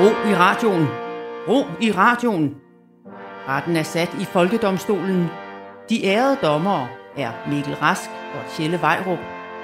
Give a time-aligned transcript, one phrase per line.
[0.00, 0.86] Ro i radioen.
[1.48, 2.54] Ro i radioen.
[3.48, 5.26] Retten er sat i Folkedomstolen.
[5.88, 9.18] De ærede dommere er Mikkel Rask og Tjelle Vejrup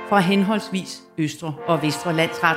[0.09, 2.57] fra henholdsvis Østre og Vestre Landsret.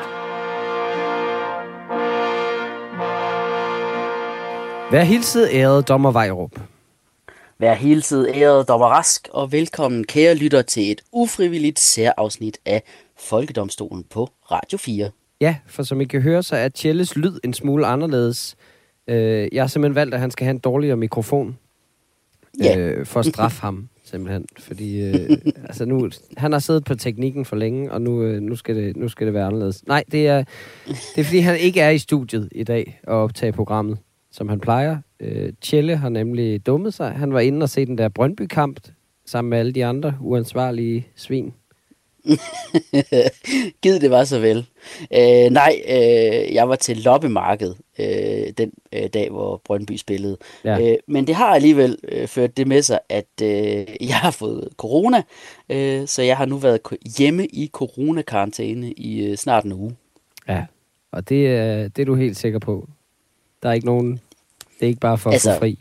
[4.92, 6.52] Vær hilset, ærede dommer Vejrup.
[7.60, 12.84] Vær hilset æret dommer Rask, og velkommen kære lytter til et ufrivilligt særafsnit af
[13.18, 15.12] Folkedomstolen på Radio 4.
[15.42, 18.56] Ja, for som I kan høre, så er Tjelles lyd en smule anderledes.
[19.08, 21.58] Øh, jeg har simpelthen valgt, at han skal have en dårligere mikrofon.
[22.64, 22.78] Ja.
[22.80, 24.46] Øh, for at straffe ham, simpelthen.
[24.60, 25.30] Fordi øh,
[25.70, 28.98] altså nu, han har siddet på teknikken for længe, og nu, øh, nu, skal det,
[28.98, 29.88] nu skal det være anderledes.
[29.88, 30.44] Nej, det er,
[30.88, 33.98] det er fordi, han ikke er i studiet i dag og optage programmet,
[34.32, 34.98] som han plejer.
[35.20, 37.12] Øh, Tjelle har nemlig dummet sig.
[37.12, 38.80] Han var inde og se den der Brøndby-kamp
[39.26, 41.54] sammen med alle de andre uansvarlige svin.
[43.82, 44.66] Gid det var så vel.
[45.14, 50.38] Øh, nej, øh, jeg var til loppemarked øh, den øh, dag, hvor Brøndby spillede.
[50.64, 50.92] Ja.
[50.92, 54.68] Øh, men det har alligevel øh, ført det med sig, at øh, jeg har fået
[54.78, 55.24] corona,
[55.70, 56.80] øh, så jeg har nu været
[57.18, 59.96] hjemme i coronakarantæne i øh, snart en uge.
[60.48, 60.64] Ja,
[61.12, 62.88] og det, er- det er du helt sikker på.
[63.64, 64.12] Der er ikke nogen...
[64.80, 65.80] Det er ikke bare for at Altså, få fri.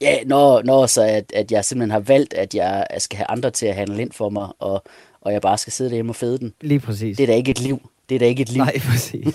[0.00, 3.50] Ja, når, når så at, at jeg simpelthen har valgt, at jeg skal have andre
[3.50, 4.82] til at handle ind for mig, og,
[5.20, 6.52] og jeg bare skal sidde derhjemme og fede den.
[6.60, 7.16] Lige præcis.
[7.16, 7.88] Det er da ikke et liv.
[8.08, 8.58] Det er da ikke et liv.
[8.62, 9.34] Nej, præcis.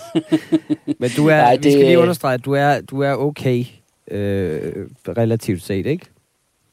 [1.00, 3.64] Men du er, Nej, det- vi skal lige understrege, at du er, du er okay,
[4.10, 4.72] øh,
[5.08, 6.06] relativt set, ikke?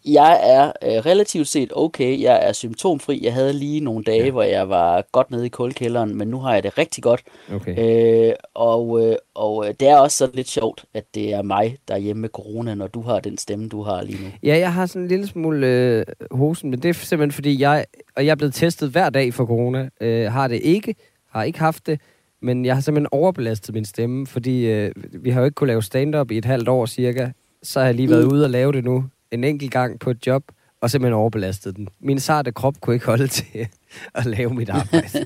[0.05, 2.21] Jeg er øh, relativt set okay.
[2.21, 3.19] Jeg er symptomfri.
[3.23, 4.31] Jeg havde lige nogle dage, ja.
[4.31, 7.21] hvor jeg var godt nede i kulkælderen, men nu har jeg det rigtig godt.
[7.53, 8.27] Okay.
[8.29, 11.77] Øh, og, øh, og øh, det er også sådan lidt sjovt, at det er mig,
[11.87, 14.29] der er hjemme med corona, når du har den stemme, du har lige nu.
[14.43, 17.85] Ja, jeg har sådan en lille smule øh, hosen, men det er simpelthen fordi, jeg,
[18.15, 20.95] og jeg er blevet testet hver dag for corona, øh, har det ikke,
[21.31, 21.99] har ikke haft det,
[22.41, 25.83] men jeg har simpelthen overbelastet min stemme, fordi øh, vi har jo ikke kunne lave
[25.83, 27.29] stand-up i et halvt år cirka,
[27.63, 28.31] så har jeg lige været Mm.
[28.33, 30.44] ude og lave det nu en enkelt gang på et job,
[30.81, 31.88] og simpelthen overbelastet den.
[31.99, 33.67] Min sarte krop kunne ikke holde til
[34.16, 35.25] at lave mit arbejde.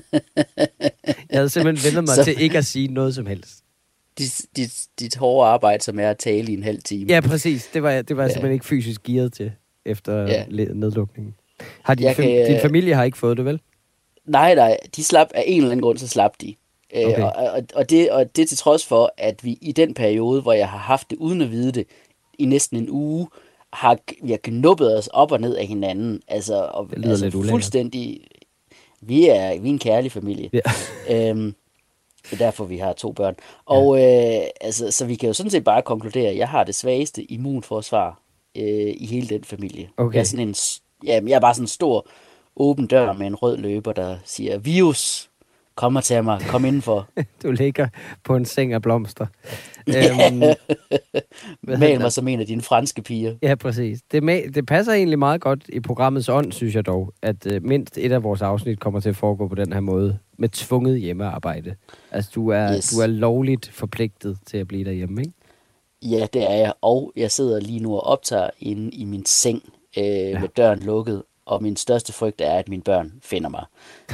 [1.06, 3.62] jeg havde simpelthen vendt mig Så- til ikke at sige noget som helst.
[4.18, 7.12] Dit, dit, dit hårde arbejde, som er at tale i en halv time.
[7.12, 7.66] Ja, præcis.
[7.74, 8.32] Det var, jeg- det var jeg Ja.
[8.32, 9.52] simpelthen ikke fysisk gearet til
[9.84, 10.44] efter Ja.
[10.48, 11.34] nedlukningen.
[11.82, 13.60] Har din, Jeg fam- kan, øh, din familie har ikke fået det, vel?
[14.26, 16.54] Nej, nej, de slap af en eller anden grund, så slap de.
[16.96, 17.22] Øh, Okay.
[17.22, 20.52] og, og, og, det, og det til trods for, at vi i den periode, hvor
[20.52, 21.84] jeg har haft det uden at vide det,
[22.38, 23.28] i næsten en uge,
[23.72, 26.22] har vi har knuppet os op og ned af hinanden.
[26.28, 27.52] Altså, og, Det lyder altså lidt ulækkert.
[27.52, 28.20] fuldstændig...
[29.00, 30.50] Vi er, vi er en kærlig familie.
[30.52, 30.60] Ja.
[31.30, 31.54] Øhm,
[32.24, 33.34] det er derfor, vi har to børn.
[33.64, 36.74] Og øh, altså, så vi kan jo sådan set bare konkludere, at jeg har det
[36.74, 38.20] svageste immunforsvar
[38.56, 39.88] øh, i hele den familie.
[39.96, 40.14] Okay.
[40.14, 40.54] Jeg er sådan en,
[41.06, 42.08] ja, jeg er bare sådan en stor
[42.56, 45.30] åben dør med en rød løber, der siger, virus,
[45.78, 47.08] kom og tag mig, kom indenfor.
[47.42, 47.88] Du ligger
[48.24, 49.26] på en seng af blomster.
[49.88, 50.42] øhm,
[51.80, 53.34] Mal mig som en af dine franske piger.
[53.42, 54.00] ja, præcis.
[54.12, 54.22] Det,
[54.54, 58.12] det passer egentlig meget godt i programmets ånd, synes jeg dog, at øh, mindst et
[58.12, 61.74] af vores afsnit kommer til at foregå på den her måde, med tvunget hjemmearbejde.
[62.10, 62.90] Altså, du er, yes.
[62.90, 65.32] du er lovligt forpligtet til at blive derhjemme, ikke?
[66.02, 66.72] Ja, det er jeg.
[66.80, 69.62] Og jeg sidder lige nu og optager inde i min seng
[69.98, 70.40] øh, ja.
[70.40, 71.22] med døren lukket.
[71.48, 73.64] Og min største frygt er, at mine børn finder mig.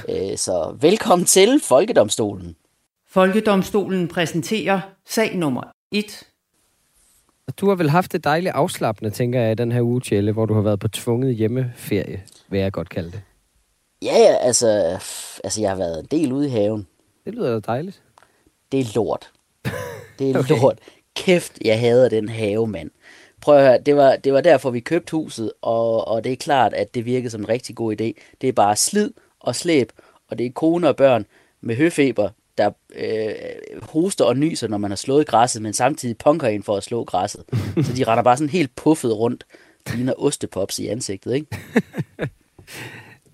[0.08, 2.56] øh, så velkommen til Folkedomstolen.
[3.08, 5.62] Folkedomstolen præsenterer sag nummer
[5.92, 6.22] 1.
[7.46, 10.32] Og Du har vel haft det dejligt afslappende, tænker jeg, i den her uge, Tjelle,
[10.32, 13.22] hvor du har været på tvunget hjemmeferie, vil jeg godt kalde det.
[14.02, 14.68] Ja, ja, altså,
[15.44, 16.86] altså jeg har været en del ude i haven.
[17.24, 18.02] Det lyder da dejligt.
[18.72, 19.30] Det er lort.
[20.18, 20.38] Det er Okay.
[20.54, 20.62] okay.
[20.62, 20.78] lort.
[21.16, 22.90] Kæft, jeg hader den have, mand.
[23.44, 26.36] Prøv at høre, det var, det var derfor, vi købte huset, og, og det er
[26.36, 28.12] klart, at det virkede som en rigtig god idé.
[28.40, 29.10] Det er bare slid
[29.40, 29.92] og slæb,
[30.28, 31.26] og det er kone og børn
[31.60, 32.28] med høfeber,
[32.58, 33.32] der øh,
[33.82, 37.04] hoster og nyser, når man har slået græsset, men samtidig punker ind for at slå
[37.04, 37.44] græsset.
[37.86, 39.46] Så de render bare sådan helt puffet rundt.
[39.94, 41.46] Ligner ostepops i ansigtet, ikke?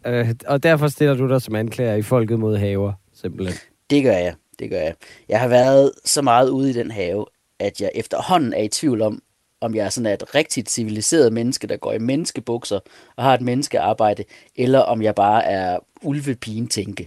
[0.06, 3.56] Øh, og derfor stiller du dig som anklager i folket mod haver, simpelthen.
[3.90, 4.94] Det gør jeg, det gør jeg.
[5.28, 7.26] Jeg har været så meget ude i den have,
[7.58, 9.22] at jeg efterhånden er i tvivl om,
[9.60, 12.80] om jeg er sådan et rigtigt civiliseret menneske, der går i menneskebukser
[13.16, 14.24] og har et menneskearbejde,
[14.56, 17.06] eller om jeg bare er ulvepigen tænke.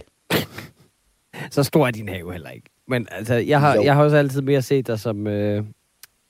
[1.50, 2.66] Så stor er din have heller ikke.
[2.88, 3.82] Men altså, jeg har, Jo.
[3.82, 5.64] jeg har også altid mere set dig som, øh,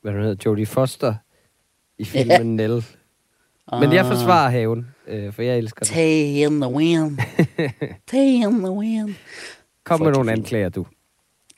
[0.02, 1.14] hvad hun hedder, Jodie Foster
[1.98, 2.42] i filmen ja.
[2.42, 2.84] Nell.
[3.80, 5.88] Men jeg forsvarer haven, øh, for jeg elsker det.
[5.88, 7.18] Tay in the wind.
[8.10, 9.14] Tay in the wind.
[9.84, 10.86] Kom med nogle er anklager, du.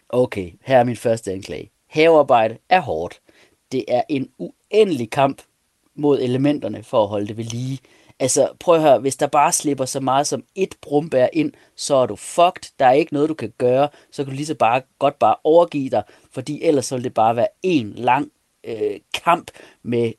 [0.09, 1.71] Okay, her er min første anklage.
[1.91, 3.21] Havearbejde er hårdt.
[3.73, 5.43] Det er en uendelig kamp
[5.95, 7.79] mod elementerne for at holde det ved lige.
[8.19, 11.95] Altså, prøv at høre, hvis der bare slipper så meget som et brumbær ind, så
[11.97, 12.73] er du fucked.
[12.79, 13.89] Der er ikke noget, du kan gøre.
[14.13, 16.03] Så kan du lige så bare, godt bare overgive dig,
[16.33, 18.31] fordi ellers så vil det bare være en lang
[18.67, 19.51] øh, kamp
[19.83, 20.13] med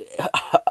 [0.00, 0.24] øh,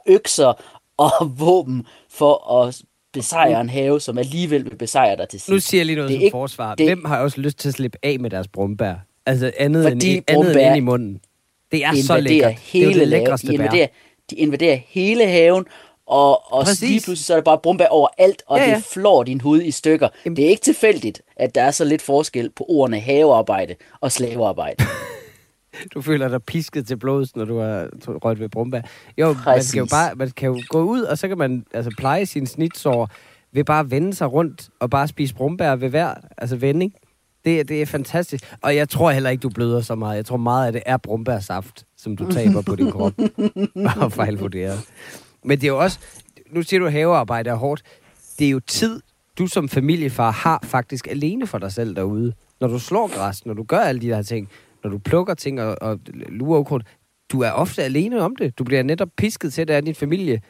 [0.08, 0.54] økser
[0.98, 1.12] og
[1.46, 2.82] våben for at
[3.14, 5.50] besejre en have, som alligevel vil besejre dig til sidst.
[5.50, 6.76] Nu siger jeg lige noget Det som ikke- forsvar.
[6.76, 8.96] det- Hvem har også lyst til at slippe af med deres brumbær?
[9.26, 11.22] Altså andet, end, Fordi andet end brombær ind i munden.
[11.74, 12.50] Det er så invaderer lækkert.
[12.50, 13.88] Det er hele det lækreste De invaderer,
[14.30, 15.66] de invaderer hele haven,
[16.08, 19.24] og, og lige pludselig så er der bare brumbær overalt, og Ja, ja, det flår
[19.24, 20.10] din hud i stykker.
[20.26, 24.12] Jamen- Det er ikke tilfældigt, at der er så lidt forskel på ordene havearbejde og
[24.12, 24.84] slavearbejde.
[25.94, 28.82] Du føler dig pisket til blods, når du har rørt ved brumbær.
[29.18, 31.92] Jo, man, skal jo bare, man kan jo gå ud, og så kan man altså,
[31.98, 33.10] pleje sin snitsår
[33.52, 36.94] ved bare at vende sig rundt og bare spise brumbær ved hver altså vending.
[37.46, 38.56] Det, det er fantastisk.
[38.62, 40.16] Og jeg tror heller ikke, du bløder så meget.
[40.16, 43.14] Jeg tror meget af det er brumbærsaft, som du taber på din krop.
[43.86, 44.80] Bare fejlvurderet.
[45.44, 46.00] Men det er jo også...
[46.52, 47.84] Nu siger du, at havearbejde er hårdt.
[48.40, 49.02] Det er jo tid,
[49.38, 52.34] du som familiefar har faktisk alene for dig selv derude.
[52.62, 54.50] Når du slår græs, når du gør alle de der ting,
[54.84, 56.00] når du plukker ting og, og
[56.30, 56.86] lurer ukrudt,
[57.32, 58.58] du er ofte alene om det.
[58.58, 60.42] Du bliver netop pisket til det af din familie.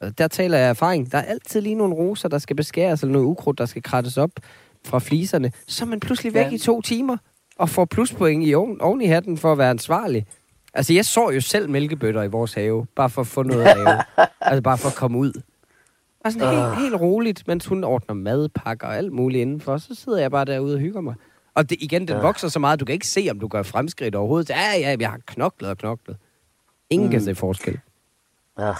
[0.00, 1.12] Og der taler jeg erfaring.
[1.12, 4.16] Der er altid lige nogle roser, der skal beskæres, eller noget ukrudt, der skal krattes
[4.16, 4.30] op
[4.86, 5.52] fra fliserne.
[5.68, 6.50] Så er man pludselig væk Ja.
[6.50, 7.16] i to timer,
[7.58, 10.26] og får pluspoint i oven, oven i hatten for at være ansvarlig.
[10.74, 13.76] Altså, jeg så jo selv mælkebøtter i vores have, bare for at få noget at
[13.76, 14.02] lave.
[14.40, 15.32] altså, bare for at komme ud.
[16.24, 20.18] Og sådan helt, helt roligt, mens hun ordner madpakker og alt muligt indenfor, så sidder
[20.18, 21.14] jeg bare derude og hygger mig.
[21.54, 24.14] Og det, igen, den vokser så meget, du kan ikke se, om du gør fremskridt
[24.14, 24.50] overhovedet.
[24.50, 26.16] Ja, ja, jeg har knoklet og knoklet.
[26.90, 27.10] Ingen mm.
[27.10, 27.80] kan se forskel.
[28.60, 28.74] Øh,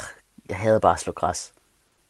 [0.48, 1.52] jeg havde bare at slå græs.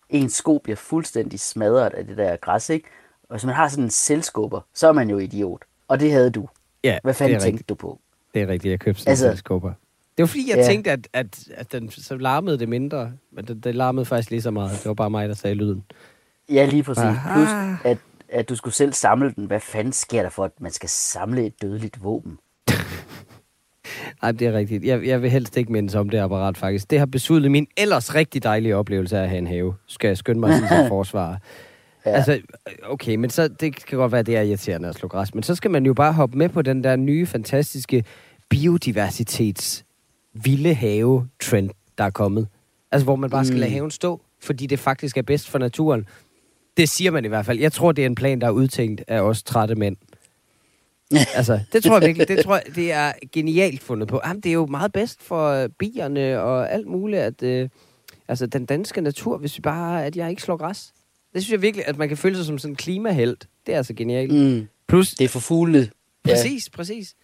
[0.09, 2.89] En sko bliver fuldstændig smadret af det der græs, ikke?
[3.29, 5.63] Og hvis man har sådan en selvskubber, så er man jo idiot.
[5.89, 6.49] Og det havde du.
[6.85, 7.69] Ja, Hvad fanden tænkte rigtigt.
[7.69, 8.01] du på?
[8.35, 9.73] Det er rigtigt, jeg købte sådan Altså- en skubber.
[10.17, 10.65] Det var fordi, jeg Ja.
[10.67, 13.13] tænkte, at, at, at den, så larmede det mindre.
[13.33, 14.71] Men det, det larmede faktisk lige så meget.
[14.71, 15.85] Det var bare mig, der sagde lyden.
[16.49, 17.03] Ja, lige præcis.
[17.05, 17.35] Aha.
[17.35, 17.49] Plus,
[17.85, 19.45] at, at du skulle selv samle den.
[19.47, 22.39] Hvad fanden sker der for, at man skal samle et dødeligt våben?
[24.23, 24.85] Nej, det er rigtigt.
[24.85, 26.91] Jeg, jeg vil helst ikke mindes om det apparat, faktisk.
[26.91, 29.75] Det har besudlet min ellers rigtig dejlige oplevelse af at have en have.
[29.87, 31.39] Skal jeg skynde mig at sige som forsvar.
[32.07, 32.11] Ja.
[32.11, 32.41] Altså,
[32.83, 35.35] okay, men så, det kan godt være, det er irriterende at slå græs.
[35.35, 38.05] Men så skal man jo bare hoppe med på den der nye, fantastiske
[38.49, 39.85] biodiversitets
[40.33, 42.49] vilde have-trend, der er kommet.
[42.93, 46.07] Altså, hvor man bare skal lade haven stå, fordi det faktisk er bedst for naturen.
[46.77, 47.59] Det siger man i hvert fald.
[47.59, 49.97] Jeg tror, det er en plan, der er udtænkt af os trætte mænd.
[51.37, 52.29] altså, det tror jeg virkelig.
[52.29, 54.21] Det, tror jeg, det er genialt fundet på.
[54.27, 57.69] Jamen, det er jo meget bedst for øh, bierne og alt muligt, at øh,
[58.29, 60.93] altså, den danske natur, hvis vi bare, at jeg ikke slår græs.
[61.37, 63.49] Det synes jeg virkelig, at man kan føle sig som sådan en klimahelt.
[63.67, 64.35] Det er altså genialt.
[64.35, 65.91] Mm, Plus, det er for fugle.
[66.25, 67.15] Præcis, præcis.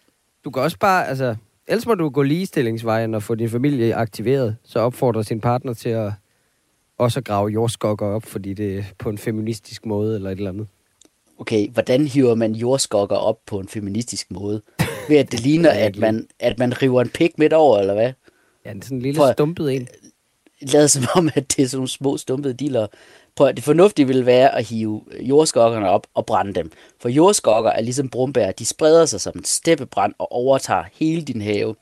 [0.45, 1.35] Du kan også bare, altså,
[1.67, 5.89] ellers må du gå ligestillingsvejen og få din familie aktiveret, så opfordrer sin partner til
[5.89, 6.11] at
[6.97, 10.49] også at grave jordskokker op, fordi det er på en feministisk måde eller et eller
[10.51, 10.67] andet.
[11.39, 14.61] Okay, hvordan hiver man jordskokker op på en feministisk måde?
[15.09, 17.79] Ved at det ligner, Det er at man, at man river en pik midt over,
[17.79, 18.11] eller hvad?
[18.65, 19.87] Ja, en sådan en lille at- stumpet en.
[20.61, 22.87] Lad som om, at det er sådan nogle små stumpede diller.
[23.35, 26.71] Prøv, at- det fornuftige ville være at hive jordskokkerne op og brænde dem.
[27.01, 28.51] For jordskokker er ligesom brumbær.
[28.51, 31.75] De spreder sig som en steppebrand og overtager hele din have.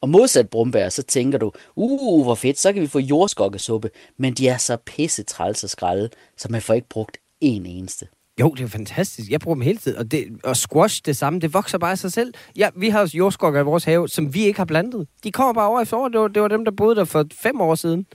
[0.00, 3.90] Og modsat brumbær, så tænker du, uh, hvor fedt, så kan vi få jordskokkesuppe.
[4.18, 8.06] Men de er så pisse træls og skralde, så man får ikke brugt en eneste.
[8.40, 9.30] Jo, det er fantastisk.
[9.30, 9.98] Jeg bruger dem hele tiden.
[9.98, 12.34] Og, det, og squash, det samme, det vokser bare af sig selv.
[12.56, 15.06] Ja, vi har også jordskokker i vores have, som vi ikke har plantet.
[15.24, 16.12] De kommer bare over i foråret.
[16.12, 18.06] Det var, det var dem, der boede der for fem år siden,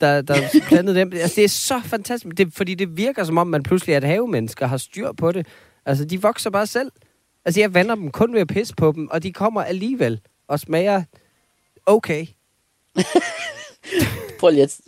[0.00, 0.36] der, der
[0.68, 1.12] plantede dem.
[1.12, 4.04] Altså, det er så fantastisk, det, fordi det virker som om, man pludselig er et
[4.04, 5.46] havemenneske og har styr på det.
[5.86, 6.92] Altså, de vokser bare selv.
[7.44, 10.60] Altså, jeg vander dem kun ved at pisse på dem, og de kommer alligevel og
[10.60, 11.02] smager
[11.86, 12.26] okay.
[14.40, 14.80] Prøv lige at,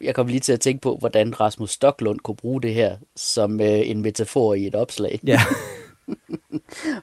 [0.00, 3.60] jeg- kom lige til at tænke på, hvordan Rasmus Stocklund kunne bruge det her som
[3.60, 5.20] øh, en metafor i et opslag.
[5.26, 5.40] Ja.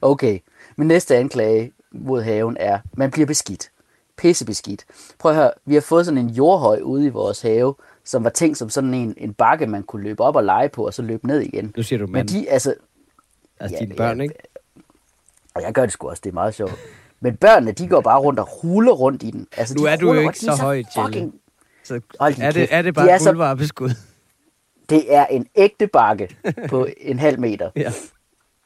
[0.02, 0.38] Okay,
[0.76, 3.70] min næste anklage mod haven er, man bliver beskidt.
[4.16, 4.84] Pissebeskidt.
[5.18, 8.30] Prøv at høre, vi har fået sådan en jordhøj ude i vores have, som var
[8.30, 11.02] tænkt som sådan en, en bakke, man kunne løbe op og lege på, og så
[11.02, 11.72] løbe ned igen.
[11.76, 12.28] Nu siger du Men mand.
[12.28, 12.74] de, altså,
[13.60, 14.22] Altså, Ja, dine børn, ja.
[14.22, 14.34] ikke?
[15.54, 16.72] og jeg gør det sgu også, det er meget sjovt.
[17.20, 19.46] Men børnene, de går bare rundt og ruller rundt i den.
[19.56, 21.34] Altså, Nu de er du jo rundt, ikke de er så høj, fucking,
[21.84, 23.94] Så er det, er det De bare er så-?
[24.90, 26.36] Det er en ægte bakke
[26.68, 27.70] på en halv meter.
[27.76, 27.92] Ja.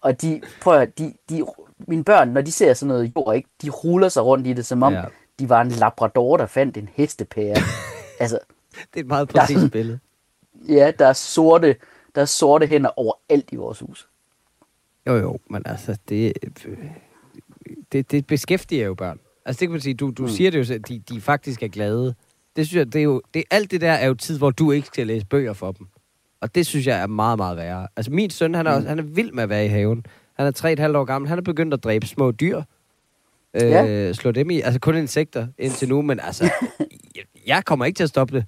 [0.01, 1.45] Og de, prøv at, de, de,
[1.79, 4.67] mine børn, når de ser sådan noget jord, ikke, de ruller sig rundt i det,
[4.67, 5.05] som om Ja.
[5.41, 7.57] De var en labrador, der fandt en hestepære.
[8.21, 8.39] altså,
[8.73, 9.99] Det er et meget præcist billede.
[10.69, 11.77] ja, der er sorte,
[12.15, 14.09] der er sorte hænder overalt i vores hus.
[15.07, 16.33] Jo, jo, men altså, det,
[17.93, 19.19] det, det beskæftiger jo børn.
[19.45, 20.29] Altså, det kan man sige, du, du mm.
[20.29, 22.15] siger det jo, at de, de faktisk er glade
[22.57, 24.71] Det synes jeg, det er jo, det, alt det der er jo tid, hvor du
[24.71, 25.87] ikke skal læse bøger for dem.
[26.41, 27.89] Og det synes jeg er meget, meget rare.
[27.97, 30.07] Altså min søn, han er, også, han er vild med at være i haven.
[30.35, 31.29] Han er 3,5 år gammel.
[31.29, 32.63] Han er begyndt at dræbe små dyr.
[33.55, 34.13] Øh, Ja.
[34.13, 34.61] Slå dem i.
[34.61, 36.03] Altså kun insekter indtil nu.
[36.03, 36.51] Men altså,
[37.47, 38.45] jeg, kommer ikke til at stoppe det.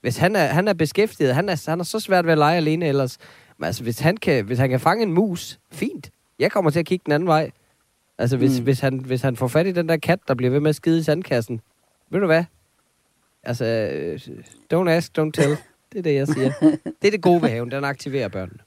[0.00, 2.56] Hvis han er, han er beskæftiget, han er, han er så svært ved at lege
[2.56, 3.18] alene ellers.
[3.58, 6.10] Men altså, hvis han, kan, hvis han kan fange en mus, fint.
[6.38, 7.50] Jeg kommer til at kigge den anden vej.
[8.18, 8.56] Altså, hvis, mm.
[8.58, 8.64] Mm.
[8.64, 10.76] hvis, han, hvis han får fat i den der kat, der bliver ved med at
[10.76, 11.60] skide i sandkassen.
[12.10, 12.44] Ved du hvad?
[13.42, 14.20] Altså, øh,
[14.74, 15.56] don't ask, don't tell.
[15.92, 16.52] Det er det, jeg siger.
[17.02, 17.70] Det er det gode ved haven.
[17.70, 18.58] Den aktiverer børnene.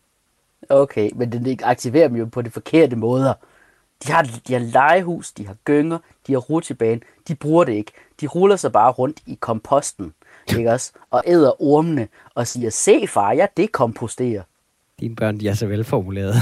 [0.70, 3.34] Okay, men den aktiverer dem jo på de forkerte måder.
[4.04, 5.98] De har, de har legehus, de har gynger,
[6.28, 7.02] de har rutsjebane.
[7.28, 7.92] De bruger det ikke.
[8.22, 10.14] De ruller sig bare rundt i komposten,
[10.58, 10.92] ikke også?
[11.12, 14.44] Og æder ormene og siger, se far, jeg dekomposterer.
[15.00, 16.34] Dine børn, de er så velformulerede.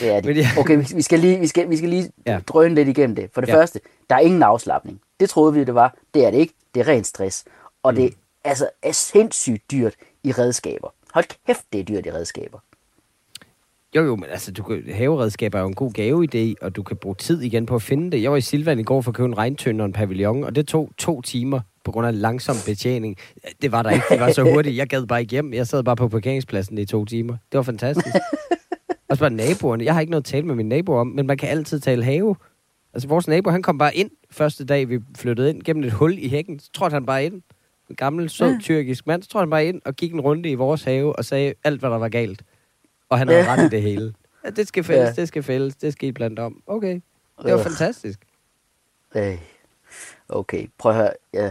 [0.00, 0.48] Det er ja.
[0.58, 2.40] Okay, vi- skal lige, vi skal, vi skal lige Ja.
[2.46, 3.30] drøne lidt igennem det.
[3.34, 3.54] For det ja.
[3.56, 5.00] første, der er ingen afslappning.
[5.20, 5.94] Det troede vi, det var.
[6.14, 6.54] Det er det ikke.
[6.74, 7.44] Det er ren stress.
[7.82, 8.00] Og mm.
[8.00, 8.14] det
[8.44, 10.88] altså, er sindssygt dyrt i redskaber.
[11.14, 12.58] Hold kæft, det er dyrt i redskaber.
[13.94, 16.96] Jo, jo, men altså, du kan, haveredskaber er jo en god gaveidé, og du kan
[16.96, 18.22] bruge tid igen på at finde det.
[18.22, 20.56] Jeg var i Silvan i går for at købe en regntønder og en pavillon, og
[20.56, 23.16] det tog to timer på grund af langsom betjening.
[23.62, 24.04] Det var der ikke.
[24.10, 24.76] Det var så hurtigt.
[24.76, 25.52] Jeg gad bare ikke hjem.
[25.52, 27.36] Jeg sad bare på parkeringspladsen i to timer.
[27.52, 28.16] Det var fantastisk.
[29.08, 29.84] Og så bare naboerne.
[29.84, 32.04] Jeg har ikke noget at tale med min nabo om, men man kan altid tale
[32.04, 32.36] have.
[32.94, 36.18] Altså, vores nabo, han kom bare ind første dag, vi flyttede ind gennem et hul
[36.18, 36.58] i hækken.
[36.58, 37.42] Så trådte han bare ind.
[37.90, 39.22] En gammel, sød, tyrkisk mand.
[39.22, 41.80] Så trådte han bare ind og gik en runde i vores have og sagde alt,
[41.80, 42.42] hvad der var galt.
[43.08, 43.44] Og han Ja.
[43.48, 44.14] ret i det hele.
[44.44, 45.20] Ja, det skal fælles, Ja.
[45.20, 46.62] det skal fælles, det skal I blande om.
[46.66, 46.94] Okay,
[47.42, 47.64] det var Øh.
[47.64, 48.20] fantastisk.
[49.16, 49.38] Øh.
[50.28, 51.10] Okay, prøv at høre.
[51.34, 51.42] Ja.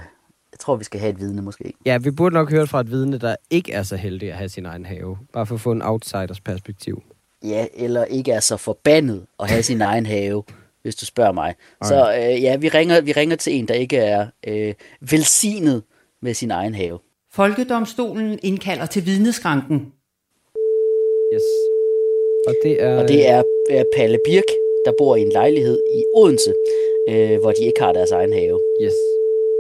[0.52, 1.74] Jeg tror, vi skal have et vidne måske.
[1.86, 4.50] Ja, vi burde nok høre fra et vidne, der ikke er så heldig at have
[4.50, 5.18] sin egen have.
[5.34, 7.04] Bare for at få en outsiders perspektiv.
[7.44, 10.44] Ja, eller ikke er så forbandet at have sin egen have,
[10.82, 11.56] hvis du spørger mig.
[11.84, 15.84] Så øh, ja, vi ringer, vi ringer til en, der ikke er øh, velsignet
[16.22, 17.00] med sin egen have.
[17.32, 19.94] Folkedomstolen indkalder til vidneskranken.
[21.36, 21.48] Yes.
[22.48, 22.98] Og det er...
[23.00, 24.50] Og det er øh, Palle Birk,
[24.86, 26.54] der bor i en lejlighed i Odense,
[27.10, 28.62] øh, hvor de ikke har deres egen have.
[28.82, 28.94] Yes.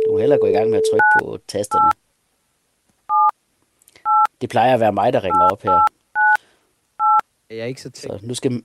[0.05, 1.91] Du må hellere gå i gang med at trykke på tasterne.
[4.41, 5.79] Det plejer at være mig, der ringer op her.
[7.50, 8.12] Jeg er ikke så tæt.
[8.12, 8.63] Så nu skal,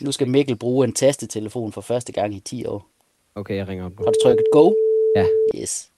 [0.00, 2.86] nu skal Mikkel bruge en tastetelefon for første gang i 10 år.
[3.34, 3.92] Okay, jeg ringer op.
[3.96, 4.72] Har du trykket go?
[5.16, 5.26] Ja.
[5.56, 5.90] Yes.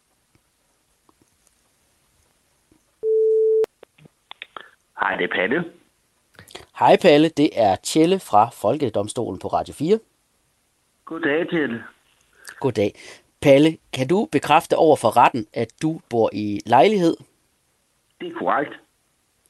[5.01, 5.80] Hej, det er Palle.
[6.81, 9.99] Hej Palle, det er Tjelle fra Folkedomstolen på Radio 4.
[11.05, 11.85] Goddag, Tjelle.
[12.61, 12.93] Goddag.
[13.43, 17.17] Palle, kan du bekræfte over for retten, at du bor i lejlighed?
[18.21, 18.73] Det er korrekt.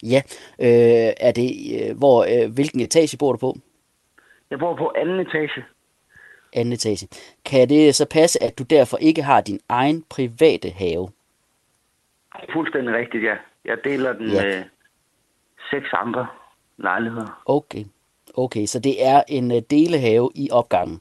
[0.02, 0.22] Ja.
[0.58, 3.54] Øh, er det, øh, hvor, øh, hvilken etage bor du på?
[4.50, 5.64] Jeg bor på anden etage.
[6.52, 7.08] Anden etage.
[7.44, 11.08] Kan det så passe, at du derfor ikke har din egen private have?
[12.52, 13.36] Fuldstændig rigtigt, ja.
[13.64, 14.42] Jeg deler den Ja.
[14.42, 14.64] med
[15.70, 16.26] seks andre
[16.80, 17.42] lejligheder.
[17.46, 17.84] Okay.
[18.34, 21.00] Okay, så det er en øh, delehave i opgangen.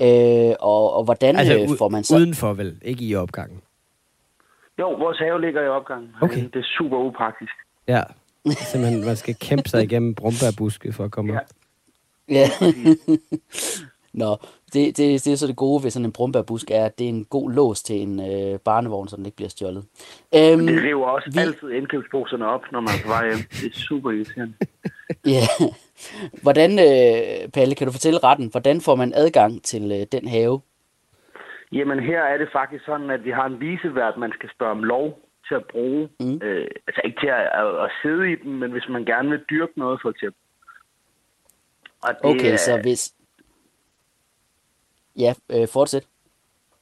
[0.00, 2.16] Øh, og, og hvordan Altså, øh, får man så...
[2.16, 3.60] udenfor vel, ikke i opgangen.
[4.78, 6.10] Jo, vores have ligger i opgangen.
[6.20, 6.44] Okay.
[6.44, 7.52] Det er super upraktisk.
[7.88, 8.02] Ja.
[8.46, 11.38] Simpelthen, man skal kæmpe sig igennem brumbærbuske for at komme Ja.
[11.38, 11.44] op.
[12.28, 12.48] Ja.
[14.12, 14.36] Nå,
[14.72, 17.08] det, det, det er så det gode ved sådan en brumbærbusk, er, at det er
[17.08, 19.84] en god lås til en øh, barnevogn, så den ikke bliver stjålet.
[20.34, 21.40] Øhm, Det river også vi- vi...
[21.40, 23.38] altid indkøbsposerne op, når man er på vej hjem.
[23.50, 24.54] Det er super irriterende.
[25.34, 25.46] ja.
[26.42, 30.60] Hvordan, øh, Palle, kan du fortælle retten, hvordan får man adgang til øh, den have?
[31.72, 34.84] Jamen her er det faktisk sådan, at vi har en visevært, man skal spørge om
[34.84, 36.08] lov til at bruge.
[36.20, 36.40] Mm.
[36.42, 39.44] Øh, altså ikke til at, at, at sidde i den, men hvis man gerne vil
[39.50, 40.40] dyrke noget for eksempel.
[42.02, 43.12] Og det, Okay, er- så hvis...
[45.18, 46.06] Ja, øh, fortsæt.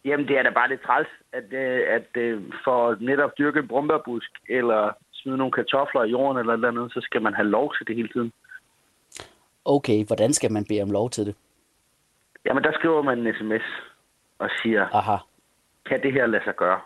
[0.04, 3.69] Jamen, det er da bare lidt træls, at, øh, at øh, for netop dyrke en
[3.69, 4.93] brumbærbusk, eller
[5.25, 7.97] smide nogle kartofler i jorden eller eller andet, så skal man have lov til det
[7.97, 8.33] hele tiden.
[9.64, 11.35] Okay, hvordan skal man bede om lov til det?
[12.47, 13.66] Jamen, der skriver man en sms
[14.38, 15.16] og siger, Aha,
[15.87, 16.81] kan det her lade sig gøre?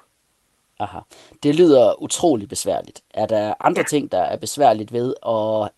[0.80, 0.99] aha.
[1.42, 3.02] Det lyder utrolig besværligt.
[3.14, 5.71] Er der andre ting, der er besværligt ved at,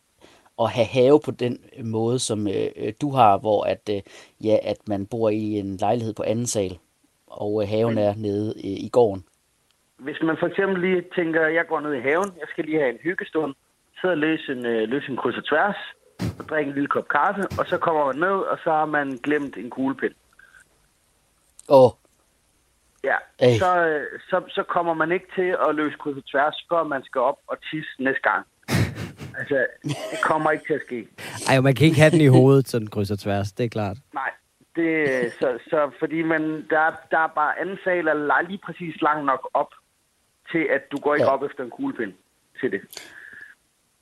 [0.60, 4.02] at have have på den måde, som øh, øh, du har, hvor at, øh,
[4.44, 6.78] ja, at man bor i en lejlighed på anden sal,
[7.26, 9.24] og øh, haven er nede øh, i gården?
[10.06, 12.90] Hvis man for eksempel lige tænker, jeg går ned i haven, jeg skal lige have
[12.90, 13.54] en hyggestund,
[14.00, 15.76] sidde og løse en, øh, løse en kryds og tværs,
[16.38, 19.18] og drikke en lille kop kaffe, og så kommer man ned, og så har man
[19.22, 20.14] glemt en kuglepind.
[21.68, 21.90] Åh, oh,
[23.04, 23.16] Ja,
[23.58, 27.02] så, øh, så, så kommer man ikke til at løse kryds og tværs, før man
[27.04, 28.46] skal op og tisse næste gang.
[29.38, 31.08] Altså, det kommer ikke til at ske.
[31.48, 33.52] Ej, man kan ikke have den i hovedet, sådan kryds og tværs.
[33.52, 33.96] Det er klart.
[34.14, 34.30] Nej,
[34.76, 38.60] det, så, så fordi man, der, er- der er bare anden sal, der er lige
[38.66, 39.70] præcis lang nok op
[40.52, 41.30] til at du går ikke Ja.
[41.32, 42.12] op efter en kuglepind
[42.60, 42.80] til det.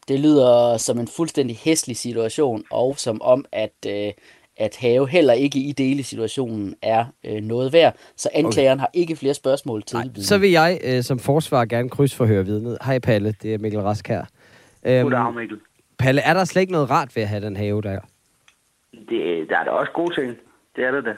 [0.08, 4.12] Det lyder som en fuldstændig hæslig situation, og som om, at, øh,
[4.56, 7.96] at have heller ikke i dele situationen er øh, noget værd.
[8.16, 8.80] Så anklageren okay.
[8.80, 10.24] har ikke flere spørgsmål til vidnet.
[10.24, 12.78] Så vil jeg øh, som forsvar gerne krydsforhøre vidnet.
[12.84, 14.24] Hej Palle, det er Mikkel Rask her.
[14.84, 15.60] Øhm, Goddag, Mikkel.
[15.98, 18.00] Palle, er der slet ikke noget rart ved at have den have der?
[18.92, 20.36] Det, der er da også gode ting.
[20.76, 21.14] Det er det da.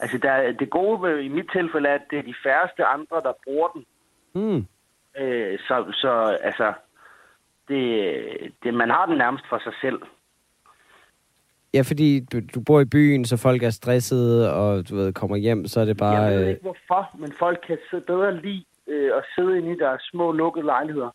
[0.00, 2.84] Altså, der, er- det gode ved, i mit tilfælde er, at det er de færreste
[2.84, 3.84] andre, der bruger den.
[4.32, 4.66] Hmm.
[5.18, 6.72] Øh, så, så altså,
[7.68, 7.82] det,
[8.62, 9.98] det, man har den nærmest for sig selv.
[11.74, 15.36] Ja, fordi du, du bor i byen, så folk er stressede, og du ved, kommer
[15.36, 16.16] hjem, så er det bare...
[16.16, 19.72] Jeg ved Øh, ikke hvorfor, men folk kan sidde bedre lide øh, at sidde inde
[19.72, 21.10] i deres små lukkede lejligheder,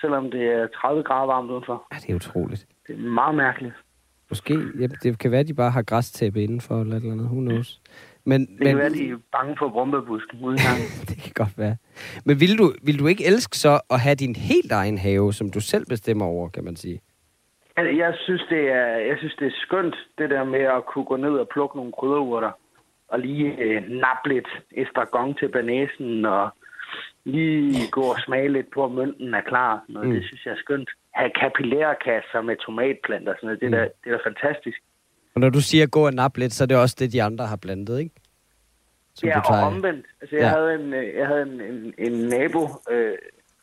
[0.00, 1.86] selvom det er 30 grader varmt udenfor.
[1.92, 2.66] ja, det er utroligt.
[2.86, 3.74] Det er meget mærkeligt.
[4.28, 7.26] Måske, ja, det kan være, at de bare har græstæppe indenfor, eller et eller andet,
[7.26, 7.80] who knows.
[8.26, 10.88] Men, Det men, kan være, de er bange for brumbebusken ude i gangen.
[11.10, 11.76] det kan godt være.
[12.26, 15.50] Men vil du, vil du ikke elske så at have din helt egen have, som
[15.50, 17.00] du selv bestemmer over, kan man sige?
[17.76, 21.04] Altså, jeg synes, det er, jeg synes, det er skønt, det der med at kunne
[21.04, 22.52] gå ned og plukke nogle krydderurter,
[23.08, 26.50] og lige øh, nappe lidt estragon til banæsen, og
[27.24, 29.84] lige gå og smage lidt på, om mønten er klar.
[29.88, 30.14] Noget, mm.
[30.14, 30.90] Det synes jeg er skønt.
[31.14, 34.78] Have kapillærkasser med tomatplanter og sådan noget, det, er da, det er da fantastisk.
[35.34, 37.46] Og når du siger gå og nappe lidt, så er det også det, de andre
[37.46, 38.14] har blandet, ikke?
[39.14, 40.06] Som ja, og omvendt.
[40.20, 40.48] Altså, jeg Ja.
[40.48, 43.14] havde en, øh, jeg havde en, en, en nabo øh,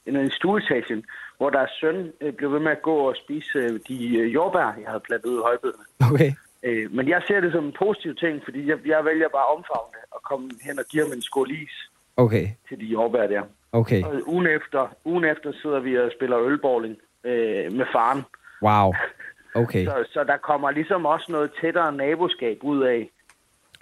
[0.05, 1.03] i en stueetagen,
[1.37, 4.59] hvor deres søn øh, blev ved med at gå og spise øh, de øh, jordbær,
[4.81, 5.83] jeg havde plantet ud i højbedene.
[6.11, 6.31] Okay.
[6.63, 9.57] Øh, men jeg ser det som en positiv ting, fordi jeg, jeg vælger bare at
[9.57, 11.75] omfavne det og komme hen og give ham en skål is
[12.17, 12.47] Okay.
[12.69, 13.41] til de jordbær der.
[13.71, 14.03] Okay.
[14.03, 18.21] Og ugen efter, ugen efter sidder vi og spiller ølbowling øh, med faren.
[18.61, 18.93] Wow.
[19.55, 19.85] Okay.
[19.85, 23.09] Så, så der kommer ligesom også noget tættere naboskab ud af,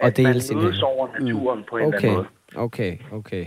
[0.00, 2.08] Og at man deles sin mødes over naturen på en eller Okay.
[2.08, 2.64] anden måde.
[2.64, 2.98] Okay.
[3.12, 3.46] Okay.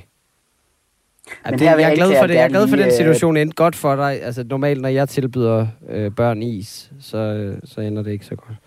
[1.45, 2.33] Ja, Men det, vil jeg er jeg glad for det.
[2.35, 4.21] Jeg er glad for lige, den øh, situation endte godt for dig.
[4.21, 8.35] Altså normalt, når jeg tilbyder øh, børn is, så, øh, så ender det ikke så
[8.35, 8.57] godt.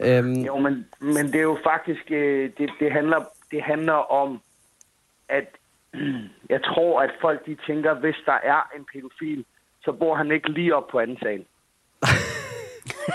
[0.00, 4.40] Øhm, Jo, men, men det er jo faktisk, øh, det, det, handler, det handler om,
[5.28, 5.44] at
[6.54, 9.44] jeg tror, at folk de tænker, hvis der er en pædofil,
[9.84, 11.44] så bor han ikke lige op på anden sal.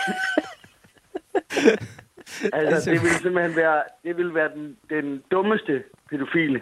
[2.53, 6.61] altså, det ville simpelthen være, det ville være den, den dummeste pædofile,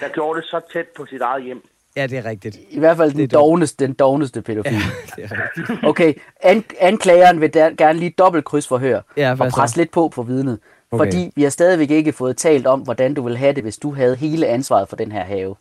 [0.00, 1.62] der gjorde det så tæt på sit eget hjem.
[1.96, 2.56] ja, det er rigtigt.
[2.70, 4.72] I hvert fald den dogneste, den dogneste pædofil.
[5.16, 5.84] Det er rigtigt.
[5.84, 9.50] Okay, an, anklageren vil der, gerne lige dobbelt krydsforhøre Ja, og så?
[9.56, 10.60] presse lidt på på vidnet.
[10.90, 11.04] Okay.
[11.04, 13.94] Fordi vi har stadigvæk ikke fået talt om, hvordan du ville have det, hvis du
[13.94, 15.56] havde hele ansvaret for den her have.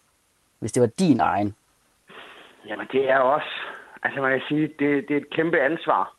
[0.60, 1.56] Hvis det var din egen.
[2.67, 3.47] Jamen, det er også,
[4.03, 6.13] altså man kan sige, det, det er et kæmpe ansvar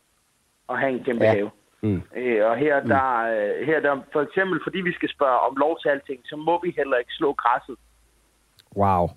[0.69, 1.31] at have en kæmpe Ja.
[1.33, 1.49] have.
[1.81, 2.01] Mm.
[2.15, 5.79] Øh, og her, der, øh, her der, for eksempel, fordi vi skal spørge om lov
[5.81, 7.75] til alting, så må vi heller ikke slå græsset.
[8.75, 9.09] Wow.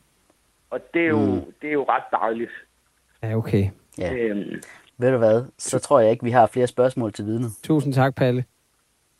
[0.70, 1.52] Og det er jo, mm.
[1.62, 2.50] det er jo ret dejligt.
[3.22, 3.70] Ja, okay.
[3.98, 4.14] Ja.
[4.14, 4.62] Øhm,
[4.98, 5.44] Ved du hvad?
[5.58, 7.50] Så tror jeg ikke, vi har flere spørgsmål til vidnet.
[7.62, 8.44] Tusind tak, Palle.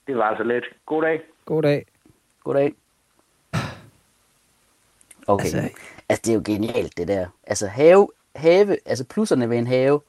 [0.07, 0.65] det var altså lidt.
[0.87, 1.21] God dag.
[1.45, 1.87] God dag.
[2.45, 2.75] Goddag.
[5.27, 5.45] Okay.
[5.45, 7.27] Altså- Altså, altså, det er jo genialt, det der.
[7.47, 10.01] Altså, have, have, altså plusserne ved en have,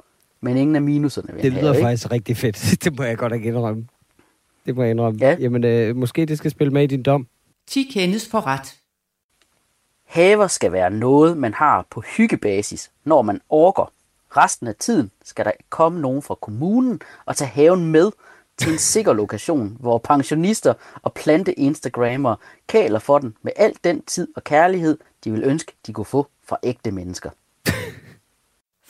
[0.43, 1.83] men ingen af minuserne ved Det lyder have, ikke?
[1.85, 2.55] faktisk rigtig fedt.
[2.83, 3.87] Det må jeg godt ikke indrømme.
[4.65, 5.19] Det må jeg indrømme.
[5.21, 5.37] Ja.
[5.39, 7.27] Jamen, øh, måske det skal spille med i din dom.
[7.67, 8.75] 10 kendes for ret.
[10.05, 13.91] Haver skal være noget, man har på hyggebasis, når man orker.
[14.37, 18.11] Resten af tiden skal der komme nogen fra kommunen og tage haven med
[18.57, 22.35] til en sikker lokation, hvor pensionister og plante-instagrammer
[22.67, 26.27] kaler for den med al den tid og kærlighed, de vil ønske, de kunne få
[26.43, 27.29] fra ægte mennesker.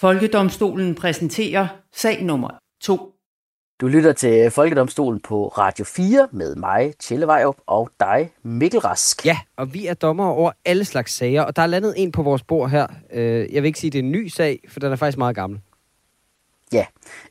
[0.03, 2.49] Folkedomstolen præsenterer sag nummer
[2.81, 3.13] 2.
[3.81, 9.25] Du lytter til Folkedomstolen på Radio 4 med mig, Tjelle Vejrup, og dig, Mikkel Rask.
[9.25, 12.23] Ja, og vi er dommer over alle slags sager, og der er landet en på
[12.23, 12.87] vores bord her.
[13.13, 15.17] Øh, jeg vil ikke sige, at det er en ny sag, for den er faktisk
[15.17, 15.59] meget gammel.
[16.73, 16.85] Ja,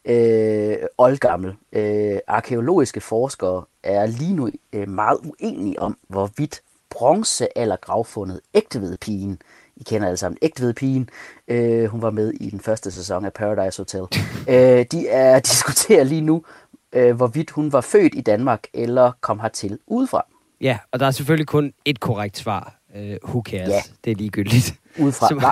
[0.04, 1.54] øh, oldgammel.
[1.72, 9.38] Øh, arkeologiske forskere er lige nu øh, meget uenige om, hvorvidt bronzealdergravfundet Ægtevedpigen,
[9.82, 11.08] I kender alle sammen Ægtevedpigen,
[11.48, 14.20] øh, hun var med i den første sæson af Paradise Hotel,
[14.54, 16.44] øh, de er diskuterer lige nu,
[16.92, 20.26] øh, hvorvidt hun var født i Danmark eller kom hertil udefra.
[20.60, 22.74] Ja, og der er selvfølgelig kun et korrekt svar.
[22.96, 23.68] Øh, who cares?
[23.68, 23.80] Ja.
[24.04, 24.74] Det er ligegyldigt.
[24.98, 25.28] Udefra.
[25.28, 25.42] Som,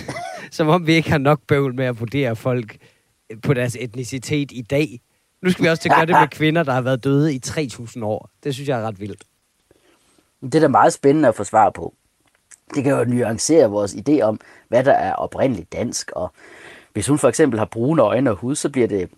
[0.56, 2.76] som om vi ikke har nok bøvl med at vurdere folk
[3.42, 5.00] på deres etnicitet i dag.
[5.42, 7.40] Nu skal vi også til at gøre det med kvinder, der har været døde i
[7.46, 8.30] 3.000 år.
[8.44, 9.24] Det synes jeg er ret vildt.
[10.42, 11.94] Det er da meget spændende at få svar på.
[12.74, 16.32] Det kan jo nuancere vores idé om, hvad der er oprindeligt dansk, og
[16.92, 19.10] hvis hun for eksempel har brune øjne og hud, så bliver det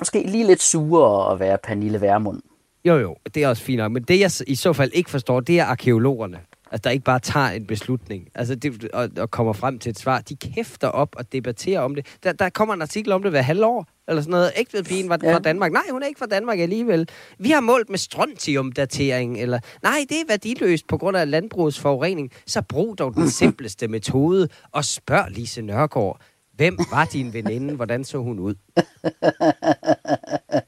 [0.00, 2.42] måske lige lidt surere at være Pernille Værmund.
[2.84, 3.92] Jo, jo, det er også fint nok.
[3.92, 6.38] Men det, jeg i så fald ikke forstår, det er arkeologerne.
[6.72, 9.98] Altså, der ikke bare tager en beslutning, altså, det, og, og kommer frem til et
[9.98, 10.20] svar.
[10.20, 12.06] De kæfter op og debatterer om det.
[12.22, 14.52] Der, der kommer en artikel om det hver halvår, eller sådan noget.
[14.56, 15.34] Ægtvedpigen var ja.
[15.34, 15.72] fra Danmark.
[15.72, 17.08] Nej, hun er ikke fra Danmark alligevel.
[17.38, 22.30] Vi har målt med strontiumdatering, eller nej, det er værdiløst på grund af landbrugets forurening.
[22.46, 26.20] Så brug dog den simpleste metode, og spørg Lise Nørgaard,
[26.56, 27.74] Hvem var din veninde?
[27.74, 28.54] Hvordan så hun ud?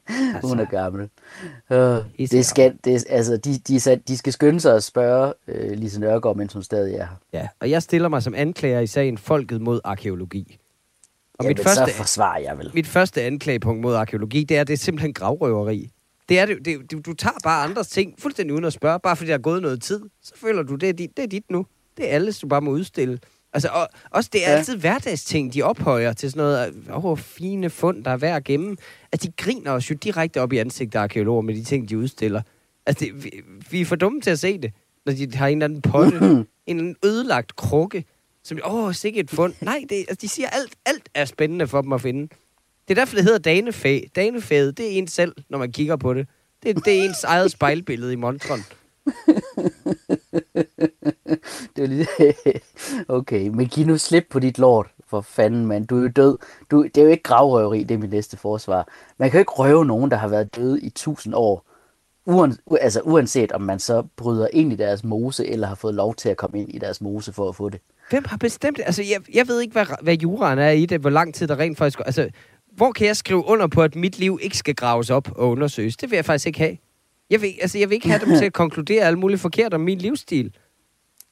[0.08, 1.08] altså, hun er gammel.
[1.70, 6.00] Uh, det skal, det, altså, de, de, de skal skynde sig at spørge uh, Lise
[6.00, 7.16] Nørgaard, mens hun stadig er her.
[7.32, 10.58] Ja, og jeg stiller mig som anklager i sagen Folket mod arkeologi.
[11.38, 12.70] Og ja, mit første, så forsvarer jeg vel.
[12.74, 15.90] Mit første anklagepunkt mod arkeologi, det er, det er simpelthen gravrøveri.
[16.28, 19.16] Det er det, det, du, du tager bare andres ting fuldstændig uden at spørge, bare
[19.16, 20.00] fordi der er gået noget tid.
[20.22, 21.66] Så føler du, det er dit, det er dit nu.
[21.96, 23.18] Det er alles, du bare må udstille.
[23.54, 24.56] Altså, og, også det er ja.
[24.56, 28.76] altid hverdagsting, de ophøjer til sådan noget, åh, fine fund, der er værd at gemme.
[29.12, 31.98] At de griner os jo direkte op i ansigtet af arkeologer med de ting, de
[31.98, 32.42] udstiller.
[32.86, 33.30] Altså, det, vi,
[33.70, 34.72] vi er for dumme til at se det,
[35.06, 38.04] når de har en eller anden potte, en eller anden ødelagt krukke,
[38.44, 39.54] som, åh, sikkert et fund.
[39.60, 42.28] Nej, det, altså, de siger, alt, alt er spændende for dem at finde.
[42.88, 44.00] Det er derfor, det hedder danefæ.
[44.16, 46.26] Danefæet, det er en selv, når man kigger på det.
[46.62, 48.60] Det, det er ens eget spejlbillede i montron.
[51.76, 52.08] det er lidt...
[53.08, 55.86] okay, men giv nu slip på dit lort, for fanden, mand.
[55.86, 56.38] Du er jo død.
[56.70, 58.88] Du, det er jo ikke gravrøveri, det er mit næste forsvar.
[59.18, 61.66] Man kan jo ikke røve nogen, der har været døde i tusind år.
[62.26, 66.14] Uan, altså uanset om man så bryder ind i deres mose, eller har fået lov
[66.14, 67.80] til at komme ind i deres mose for at få det.
[68.10, 68.82] Hvem har bestemt det?
[68.86, 71.58] Altså, jeg, jeg ved ikke, hvad, hvad juraen er i det, hvor lang tid der
[71.58, 72.00] rent faktisk...
[72.06, 72.28] Altså,
[72.72, 75.96] hvor kan jeg skrive under på, at mit liv ikke skal graves op og undersøges?
[75.96, 76.76] Det vil jeg faktisk ikke have.
[77.30, 79.80] Jeg vil, altså, jeg vil ikke have dem til at konkludere alt muligt forkert om
[79.80, 80.54] min livsstil.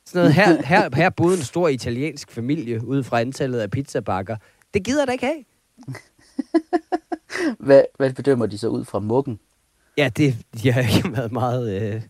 [0.06, 4.36] Sådan noget, her, her, her boede en stor italiensk familie ud fra antallet af pizzabakker.
[4.74, 5.44] Det gider der ikke have.
[7.66, 9.40] hvad, hvad bedømmer de så ud fra muggen?
[9.96, 12.02] Ja, det, de har ikke været meget øh,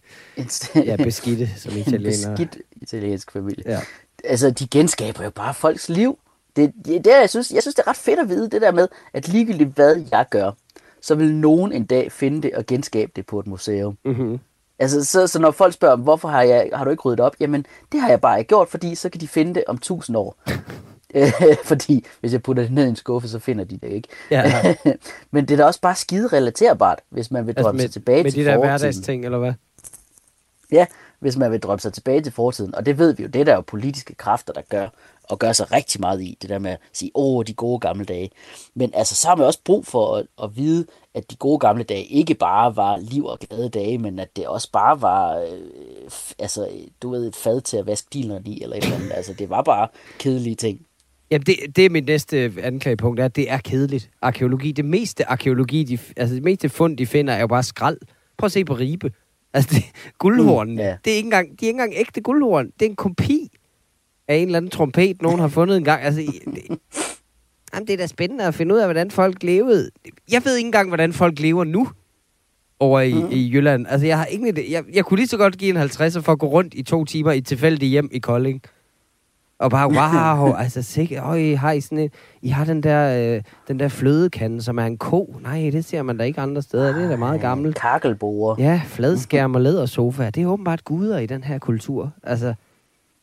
[0.86, 2.30] ja, beskidte som italienere.
[2.30, 3.64] En beskidt italiensk familie.
[3.66, 3.80] Ja.
[4.24, 6.18] Altså, de genskaber jo bare folks liv.
[6.56, 8.72] Det, det, det jeg, synes, jeg synes, det er ret fedt at vide, det der
[8.72, 10.52] med, at ligegyldigt hvad jeg gør,
[11.00, 13.98] så vil nogen en dag finde det og genskabe det på et museum.
[14.04, 14.38] Mm-hmm.
[14.82, 17.36] Altså, så, så når folk spørger, hvorfor har, jeg, har du ikke ryddet op?
[17.40, 20.16] Jamen, det har jeg bare ikke gjort, fordi så kan de finde det om tusind
[20.16, 20.36] år.
[21.70, 24.08] fordi hvis jeg putter det ned i en skuffe, så finder de det ikke.
[24.30, 24.74] Ja.
[25.30, 28.22] Men det er da også bare skide relaterbart, hvis man vil drømme altså sig tilbage
[28.22, 29.52] med til de der hverdagsting, eller hvad?
[30.72, 30.86] Ja,
[31.18, 32.74] hvis man vil drømme sig tilbage til fortiden.
[32.74, 34.88] Og det ved vi jo, det er der jo politiske kræfter, der gør
[35.32, 38.04] og gør sig rigtig meget i, det der med at sige, åh, de gode gamle
[38.04, 38.30] dage.
[38.74, 41.84] Men altså, så har man også brug for at, at vide, at de gode gamle
[41.84, 46.10] dage ikke bare var liv og glade dage, men at det også bare var, øh,
[46.38, 46.68] altså,
[47.02, 49.12] du ved, et fad til at vaske dinerne i, eller et eller andet.
[49.14, 50.80] Altså, det var bare kedelige ting.
[51.30, 54.10] Jamen, det, det er mit næste anklagepunkt, er, at det er kedeligt.
[54.22, 57.98] Arkeologi, det meste arkeologi, de, altså det meste fund, de finder, er jo bare skrald.
[58.38, 59.12] Prøv at se på Ribe.
[59.54, 59.84] Altså, det,
[60.18, 60.98] guldhornene, mm, yeah.
[61.04, 62.66] det er ikke engang, de er ikke engang ægte guldhorn.
[62.66, 63.48] Det er en kopi
[64.28, 66.02] af en eller anden trompet, nogen har fundet en gang.
[66.02, 66.78] Altså, det,
[67.74, 69.90] jamen, det er da spændende at finde ud af, hvordan folk levede.
[70.32, 71.88] Jeg ved ikke engang, hvordan folk lever nu
[72.80, 73.28] over i, mm.
[73.30, 73.86] i Jylland.
[73.88, 74.72] Altså, jeg har idé.
[74.72, 77.04] Jeg, jeg kunne lige så godt give en 50'er for at gå rundt i to
[77.04, 78.62] timer i et tilfældigt hjem i Kolding.
[79.58, 83.42] Og bare, wow, altså sikkert, øj, har I sådan et, I har den der, øh,
[83.68, 85.36] den der flødekande, som er en ko.
[85.42, 86.94] Nej, det ser man da ikke andre steder.
[86.94, 87.76] Det er da meget gammelt.
[87.76, 88.56] Kakkelborer.
[88.58, 90.30] Ja, fladskærm og lædersofa.
[90.30, 92.12] Det er åbenbart guder i den her kultur.
[92.22, 92.54] Altså.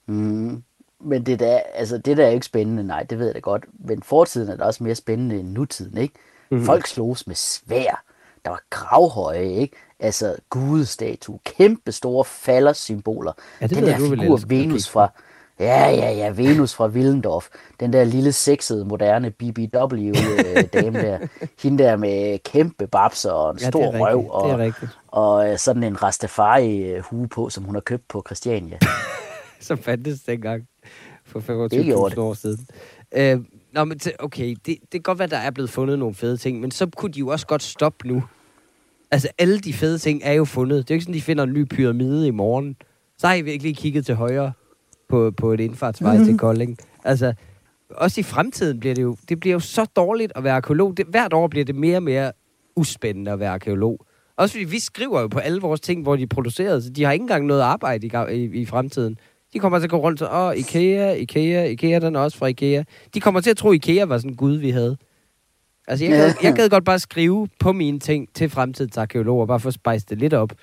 [0.08, 0.64] Mm.
[1.02, 3.66] Men det der, altså, det der er ikke spændende, nej, det ved jeg da godt.
[3.80, 6.14] Men fortiden er da også mere spændende end nutiden, ikke?
[6.52, 6.66] Mm-hmm.
[6.66, 8.04] Folk slogs med svær.
[8.46, 9.76] Der var gravhøje, ikke?
[10.00, 13.32] Altså gudestatue, kæmpe store faldersymboler.
[13.62, 15.12] Ja, det Den der du figur Venus fra...
[15.60, 17.48] Ja, ja, ja, Venus fra Willendorf.
[17.80, 21.28] Den der lille sexede, moderne BBW-dame der.
[21.64, 24.30] Hende der med kæmpe babser og en ja, stor røv.
[24.30, 24.72] Og,
[25.08, 28.78] og øh, sådan en Rastafari-hue på, som hun har købt på Christiania.
[29.60, 30.69] som fandtes dengang
[31.30, 32.68] for 25.000 år siden.
[33.16, 33.40] Øh,
[33.74, 36.60] nå, men okay, det, det kan godt være, der er blevet fundet nogle fede ting,
[36.60, 38.24] men så kunne de jo også godt stoppe nu.
[39.12, 40.78] Altså, alle de fede ting er jo fundet.
[40.78, 42.76] Det er jo ikke sådan, de finder en ny pyramide i morgen.
[43.18, 44.52] Så har I virkelig kigget til højre
[45.10, 46.28] på, på et indfartsvej mm-hmm.
[46.28, 46.78] til Kolding.
[47.04, 47.34] Altså,
[47.90, 50.98] også i fremtiden bliver det jo, det bliver jo så dårligt at være arkeolog.
[50.98, 52.32] Det, hvert år bliver det mere og mere
[52.76, 54.06] uspændende at være arkeolog.
[54.38, 57.04] Også fordi vi skriver jo på alle vores ting, hvor de er produceret, så de
[57.04, 59.18] har ikke engang noget arbejde i, i, i fremtiden.
[59.54, 62.48] De kommer til at gå rundt og, åh, Ikea, Ikea, Ikea, den er også fra
[62.48, 62.84] Ikea.
[63.14, 64.98] De kommer til at tro, Ikea var sådan en gud, vi havde.
[65.88, 69.60] Altså, jeg gad, jeg gad godt bare skrive på mine ting til fremtidens arkeologer, bare
[69.60, 70.54] for at spice det lidt op.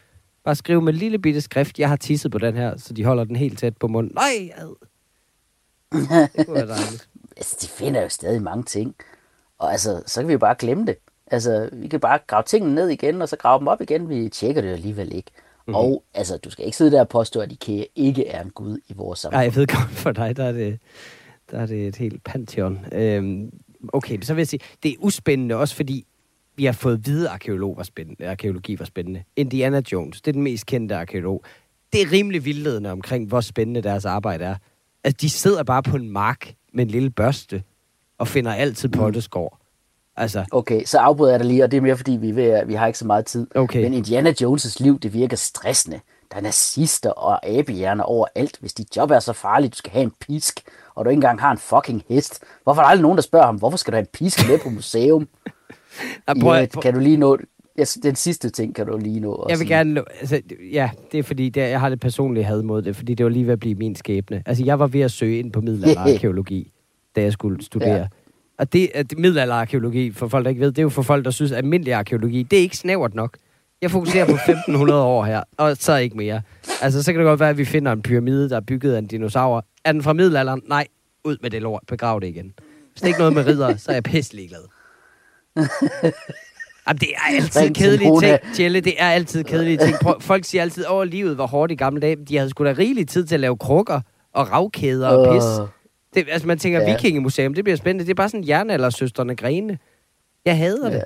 [0.44, 3.24] Bare skrive med lille bitte skrift, jeg har tisset på den her, så de holder
[3.24, 4.12] den helt tæt på munden.
[4.14, 4.74] Nej, ad.
[6.36, 7.08] Det kunne være dejligt.
[7.36, 8.94] altså, de finder jo stadig mange ting.
[9.58, 10.96] Og altså, så kan vi jo bare glemme det.
[11.30, 14.08] Altså, vi kan bare grave tingene ned igen, og så grave dem op igen.
[14.08, 15.30] Vi tjekker det alligevel ikke.
[15.66, 15.74] Mm.
[15.74, 18.78] Og altså, du skal ikke sidde der og påstå, at IKEA ikke er en gud
[18.88, 19.36] i vores samfund.
[19.36, 20.78] Nej, jeg ved godt, for dig, der er det,
[21.50, 22.86] der er det et helt pantheon.
[22.92, 23.50] Øhm,
[23.92, 26.06] okay, så vil jeg sige, det er uspændende også, fordi
[26.56, 27.30] vi har fået at vide,
[27.78, 29.24] at spændende, arkeologi var spændende.
[29.36, 31.44] Indiana Jones, det er den mest kendte arkeolog.
[31.92, 34.56] Det er rimelig vildledende omkring, hvor spændende deres arbejde er.
[35.04, 37.62] Altså, de sidder bare på en mark med en lille børste
[38.18, 39.65] og finder altid potteskår.
[40.16, 42.74] Altså, Okay, så afbryder jeg dig lige, og det er mere fordi, vi, ved, vi
[42.74, 43.46] har ikke så meget tid.
[43.54, 43.82] Okay.
[43.82, 46.00] Men Indiana Jones' liv, det virker stressende.
[46.30, 48.56] Der er nazister og abehjerner overalt.
[48.60, 50.60] Hvis dit job er så farligt, du skal have en pisk,
[50.94, 52.42] og du ikke engang har en fucking hest.
[52.62, 54.58] Hvorfor er der aldrig nogen, der spørger ham, hvorfor skal du have en pisk med
[54.58, 55.28] på museum?
[56.28, 57.38] jeg, I prøver, øvrigt, kan du lige nå...
[57.78, 59.46] Ja, den sidste ting kan du lige nå.
[59.48, 59.94] jeg vil gerne...
[59.94, 60.40] nå- Altså,
[60.72, 63.30] ja, det er fordi, det, jeg har det personlige had mod det, fordi det var
[63.30, 64.42] lige ved at blive min skæbne.
[64.46, 66.72] Altså, jeg var ved at søge ind på middelalderarkeologi,
[67.16, 67.94] da jeg skulle studere.
[67.96, 68.06] Ja.
[68.58, 71.24] Og det, at det middelalderarkeologi, for folk, der ikke ved, det er jo for folk,
[71.24, 73.36] der synes, at almindelig arkeologi, det er ikke snævert nok.
[73.82, 76.42] Jeg fokuserer på 1500 år her, og så ikke mere.
[76.82, 78.98] Altså, så kan det godt være, at vi finder en pyramide, der er bygget af
[78.98, 79.64] en dinosaur.
[79.84, 80.62] Er den fra middelalderen?
[80.68, 80.86] Nej,
[81.24, 81.82] ud med det lort.
[81.88, 82.52] Begrav det igen.
[82.92, 84.60] Hvis det er ikke noget med ridder, så er jeg pisselig glad.
[86.88, 88.80] Jamen, det er altid Ring kedelige ting, Tjelle.
[88.80, 89.96] Det er altid kedelige ting.
[90.02, 92.16] Prøv, folk siger altid, at livet var hårdt i gamle dage.
[92.28, 94.00] De havde sgu da rigelig tid til at lave krukker
[94.34, 95.44] og ravkæder og pis.
[96.16, 96.92] Det, altså, man tænker, Ja.
[96.92, 98.04] vikingemuseum, det bliver spændende.
[98.04, 99.78] Det er bare sådan jernaldersøsterne grene.
[100.44, 100.96] Jeg hader det.
[100.96, 101.02] Ja.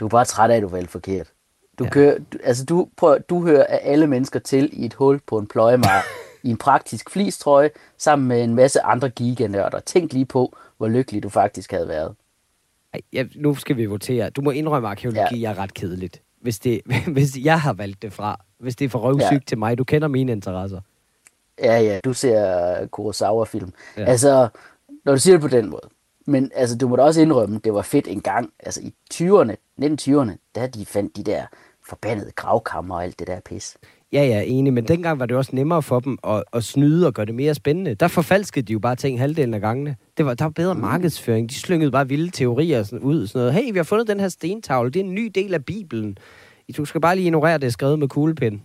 [0.00, 1.32] Du er bare træt af, at du valgte forkert.
[1.78, 1.90] Du, ja.
[1.90, 5.38] Kører, du, altså du, prøv, du hører af alle mennesker til i et hul på
[5.38, 6.04] en pløjemark
[6.44, 9.80] i en praktisk flistrøje sammen med en masse andre giganørder.
[9.80, 12.14] Tænk lige på, hvor lykkelig du faktisk havde været.
[12.94, 14.30] Ej, ja, nu skal vi votere.
[14.30, 15.50] Du må indrømme, at arkeologi ja.
[15.50, 16.22] er ret kedeligt.
[16.40, 16.80] Hvis, det,
[17.12, 18.40] hvis jeg har valgt det fra.
[18.58, 19.38] Hvis det er for røvsygt ja.
[19.46, 19.78] til mig.
[19.78, 20.80] Du kender mine interesser.
[21.62, 23.72] Ja, ja, du ser Kurosawa-film.
[23.96, 24.04] Ja.
[24.04, 24.48] Altså,
[25.04, 25.88] når du siger det på den måde.
[26.26, 28.50] Men altså, du må da også indrømme, det var fedt engang.
[28.60, 31.42] Altså, i 20'erne, 1920'erne, der de fandt de der
[31.88, 33.76] forbandede gravkammer og alt det der pis.
[34.12, 34.72] Ja, ja, enig.
[34.72, 37.54] Men dengang var det også nemmere for dem at, at snyde og gøre det mere
[37.54, 37.94] spændende.
[37.94, 39.96] Der forfalskede de jo bare ting halvdelen af gangene.
[40.16, 40.80] Det var, der var bedre Mm.
[40.80, 41.50] markedsføring.
[41.50, 43.26] De slyngede bare vilde teorier sådan ud.
[43.26, 43.54] Sådan noget.
[43.54, 44.90] Hey, vi har fundet den her stentavle.
[44.90, 46.18] Det er en ny del af Bibelen.
[46.76, 48.62] Du skal bare lige ignorere, at det er skrevet med kuglepen.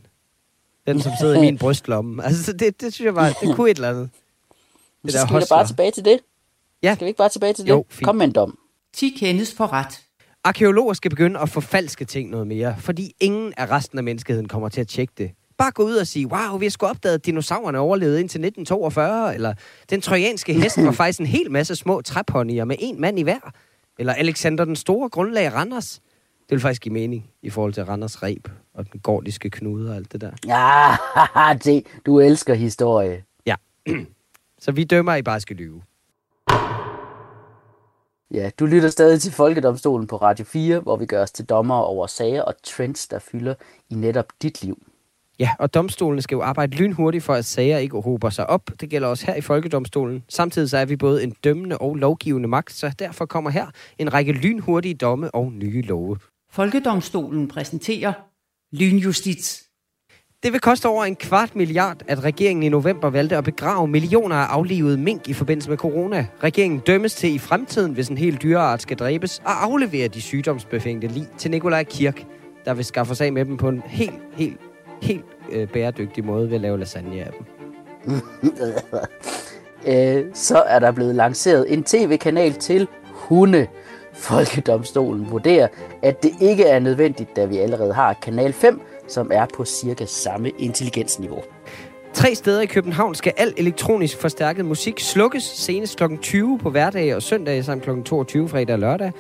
[0.94, 2.24] Den, som sidder i min brystlomme.
[2.26, 4.10] Altså, det, det synes jeg bare, det kunne et eller andet.
[5.04, 6.20] Det der så skal vi da bare tilbage til det.
[6.84, 6.96] Ja.
[6.96, 7.70] Skal vi ikke bare tilbage til det?
[7.70, 8.06] Jo, fint.
[8.06, 8.58] Kom med en dom.
[8.94, 10.02] 10 kendes for ret.
[10.44, 14.70] Arkeologer skal begynde at forfalske ting noget mere, fordi ingen af resten af menneskeheden kommer
[14.70, 15.32] til at tjekke det.
[15.58, 19.36] Bare gå ud og sige, wow, vi har sgu opdaget, at dinosaurerne overlevede indtil 1942,
[19.36, 19.54] eller
[19.90, 23.52] den trojanske hest var faktisk en hel masse små træponyer med en mand i hver.
[24.00, 26.02] Eller Alexander den Store grundlag Randers.
[26.52, 29.96] Det vil faktisk give mening i forhold til Randers Reb og den gordiske knude og
[29.96, 30.32] alt det der.
[30.46, 30.96] Ja,
[31.66, 33.24] det, du elsker historie.
[33.46, 33.56] Ja.
[34.60, 35.82] Så vi dømmer, I bare skal lyve.
[38.32, 41.76] Ja, du lytter stadig til Folkedomstolen på Radio 4, hvor vi gør os til dommer
[41.76, 43.54] over sager og trends, der fylder
[43.90, 44.84] i netop dit liv.
[45.40, 48.72] Ja, og domstolene skal jo arbejde lynhurtigt for, at sager ikke hober sig op.
[48.82, 50.24] Det gælder også her i Folkedomstolen.
[50.30, 54.14] Samtidig så er vi både en dømmende og lovgivende magt, så derfor kommer her en
[54.14, 56.18] række lynhurtige domme og nye love.
[56.54, 58.14] Folkedomstolen præsenterer
[58.72, 59.64] Lynjustits.
[60.44, 64.36] Det vil koste over en kvart milliard, at regeringen i november valgte at begrave millioner
[64.36, 66.28] af aflivede mink i forbindelse med corona.
[66.44, 71.08] Regeringen dømmes til i fremtiden, hvis en hel dyreart skal dræbes, og aflevere de sygdomsbefængte
[71.08, 72.26] lig til Nikolaj Kirk,
[72.66, 74.60] der vil skaffe sig af med dem på en helt, helt,
[75.02, 77.46] helt øh, bæredygtig måde ved at lave lasagne af dem.
[79.88, 83.68] Øh, så er der blevet lanceret en tv-kanal til hunde.
[84.14, 85.68] Folkedomstolen vurderer,
[86.02, 90.06] at det ikke er nødvendigt, da vi allerede har Kanal 5, som er på cirka
[90.06, 91.44] samme intelligensniveau.
[92.14, 96.04] Tre steder i København skal al elektronisk forstærket musik slukkes senest kl.
[96.22, 97.90] 20 på hverdage og søndage samt kl.
[98.06, 99.12] 22 fredag og lørdag.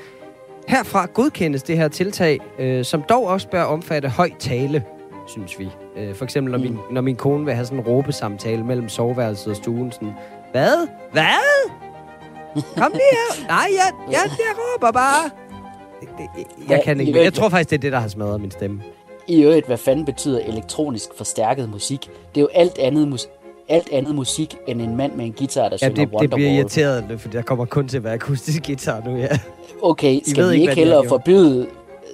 [0.67, 4.83] Herfra godkendes det her tiltag, øh, som dog også bør omfatte høj tale,
[5.27, 5.69] synes vi.
[5.97, 9.47] Øh, for eksempel, når, min, når min kone vil have sådan en råbesamtale mellem soveværelset
[9.47, 9.91] og stuen.
[9.91, 10.13] Sådan,
[10.51, 10.87] Hvad?
[11.11, 11.71] Hvad?
[12.77, 13.47] Kom lige her.
[13.47, 15.29] Nej, jeg, jeg, jeg råber bare.
[16.01, 17.23] Det, det, jeg, jeg kan I ikke.
[17.23, 18.81] Jeg tror faktisk, det er det, der har smadret min stemme.
[19.27, 22.09] I øvrigt, hvad fanden betyder elektronisk forstærket musik?
[22.35, 23.27] Det er jo alt andet, mus-
[23.69, 26.21] alt andet musik, end en mand med en guitar, der Ja, synger det, det bliver
[26.21, 26.57] Wonderwall.
[26.59, 29.27] irriterende, for der kommer kun til at være akustisk guitar nu, ja.
[29.81, 31.67] Okay, ved skal vi ikke, ikke hellere forbyde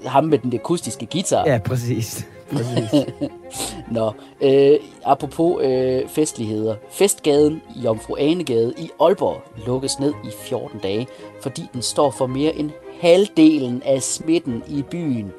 [0.06, 1.44] ham med den akustiske guitar?
[1.48, 2.28] Ja, præcis.
[3.92, 6.76] Nå, øh, apropos øh, festligheder.
[6.92, 11.08] Festgaden i Jomfru Anegade i Aalborg lukkes ned i 14 dage,
[11.42, 15.32] fordi den står for mere end halvdelen af smitten i byen.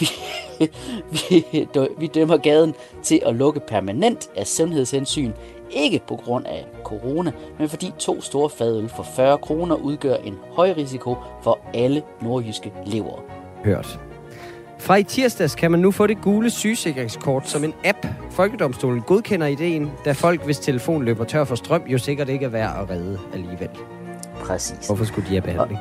[1.10, 1.66] Vi, vi,
[1.98, 5.32] vi dømmer gaden til at lukke permanent af sundhedshensyn,
[5.70, 10.38] ikke på grund af corona, men fordi to store fadøl for 40 kroner udgør en
[10.52, 13.22] høj risiko for alle nordjyske lever.
[13.64, 14.05] Hørt.
[14.78, 18.06] Fra i tirsdags kan man nu få det gule sygesikringskort som en app.
[18.30, 22.48] Folkedomstolen godkender ideen, da folk, hvis telefon løber tør for strøm, jo sikkert ikke er
[22.48, 23.68] værd at redde alligevel.
[24.34, 24.86] Præcis.
[24.86, 25.80] Hvorfor skulle de have behandling?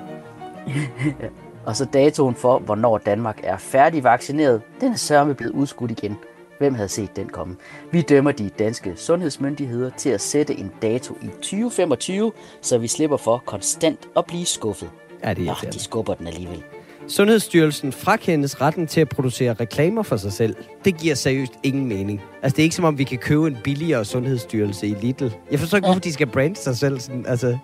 [1.66, 6.18] Og så datoen for, hvornår Danmark er færdig vaccineret, den er sørme blevet udskudt igen.
[6.58, 7.56] Hvem havde set den komme?
[7.92, 12.32] Vi dømmer de danske sundhedsmyndigheder til at sætte en dato i 2025,
[12.62, 14.90] så vi slipper for konstant at blive skuffet.
[15.24, 16.64] Ja, det er Nå, de skubber den alligevel.
[17.08, 20.56] Sundhedsstyrelsen frakendes retten til at producere reklamer for sig selv.
[20.86, 22.22] Det giver seriøst ingen mening.
[22.42, 25.28] Altså, det er ikke som om, vi kan købe en billigere sundhedsstyrelse i Lidl.
[25.52, 27.26] Jeg forstår ikke, hvorfor de skal brande sig selv sådan.
[27.28, 27.58] Altså,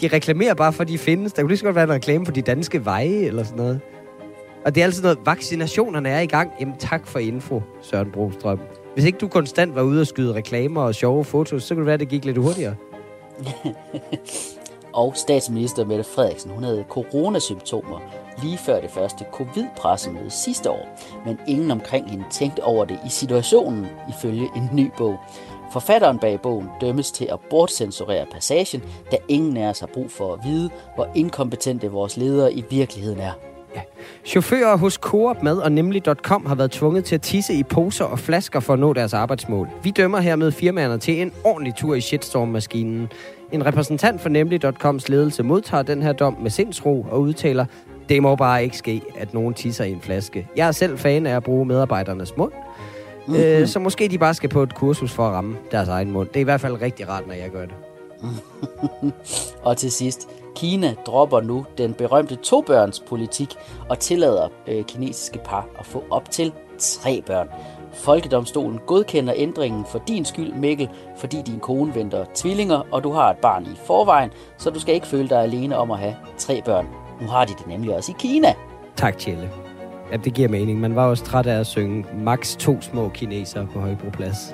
[0.00, 1.32] de reklamerer bare for, de findes.
[1.32, 3.80] Der kunne lige så godt være en reklame for de danske veje eller sådan noget.
[4.64, 6.50] Og det er altid noget, vaccinationerne er i gang.
[6.60, 8.60] Jamen tak for info, Søren Brostrøm.
[8.94, 11.86] Hvis ikke du konstant var ude og skyde reklamer og sjove fotos, så kunne det
[11.86, 12.74] være, at det gik lidt hurtigere.
[14.92, 18.00] Og statsminister Mette Frederiksen, hun havde coronasymptomer
[18.42, 20.98] lige før det første covid-pressemøde sidste år.
[21.26, 25.18] Men ingen omkring hende tænkte over det i situationen, ifølge en ny bog.
[25.72, 30.34] Forfatteren bag bogen dømmes til at bortcensurere passagen, da ingen af os har brug for
[30.34, 33.32] at vide, hvor inkompetente vores ledere i virkeligheden er.
[33.74, 33.80] Ja.
[34.24, 38.18] Chauffører hos Coop Mad og Nemlig.com har været tvunget til at tisse i poser og
[38.18, 39.68] flasker for at nå deres arbejdsmål.
[39.82, 43.08] Vi dømmer hermed firmaerne til en ordentlig tur i shitstorm-maskinen.
[43.52, 47.64] En repræsentant for Nemlig.coms ledelse modtager den her dom med sindsro og udtaler,
[48.08, 50.48] det må bare ikke ske, at nogen tisser i en flaske.
[50.56, 52.52] Jeg er selv fan af at bruge medarbejdernes mund,
[53.26, 53.42] mm-hmm.
[53.42, 56.28] øh, så måske de bare skal på et kursus for at ramme deres egen mund.
[56.28, 57.74] Det er i hvert fald rigtig rart, når jeg gør det.
[59.62, 63.54] Og til sidst, Kina dropper nu den berømte tobørnspolitik
[63.88, 67.48] og tillader øh, kinesiske par at få op til tre børn.
[67.92, 73.30] Folkedomstolen godkender ændringen for din skyld, Mikkel, fordi din kone venter tvillinger, og du har
[73.30, 76.62] et barn i forvejen, så du skal ikke føle dig alene om at have tre
[76.64, 77.07] børn.
[77.20, 78.54] Nu har de det nemlig også i Kina.
[78.96, 79.50] Tak, Tjelle.
[80.12, 80.80] Ja, det giver mening.
[80.80, 84.52] Man var også træt af at synge max to små kinesere på Højbroplads.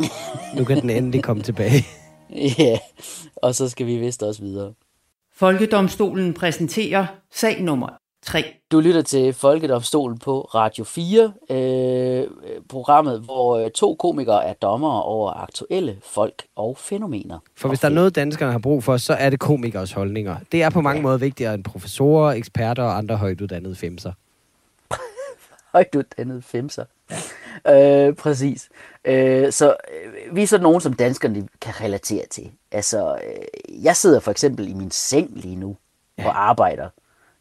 [0.56, 1.86] nu kan den endelig komme tilbage.
[2.58, 2.78] Ja,
[3.36, 4.72] og så skal vi vist også videre.
[5.36, 7.88] Folkedomstolen præsenterer sag nummer
[8.24, 8.44] 3.
[8.72, 12.26] Du lytter til Folkedomstolen på Radio 4, øh,
[12.68, 17.38] programmet, hvor øh, to komikere er dommere over aktuelle folk og fænomener.
[17.56, 20.36] For hvis der er noget, danskerne har brug for, så er det komikers holdninger.
[20.52, 21.02] Det er på mange ja.
[21.02, 24.12] måder vigtigere end professorer, eksperter og andre højt uddannede femser.
[25.74, 26.84] højt uddannet femser.
[27.68, 28.68] Øh, præcis.
[29.04, 32.50] Øh, så øh, vi er sådan nogen, som danskerne kan relatere til.
[32.72, 35.76] Altså, øh, jeg sidder for eksempel i min seng lige nu
[36.18, 36.26] ja.
[36.26, 36.88] og arbejder.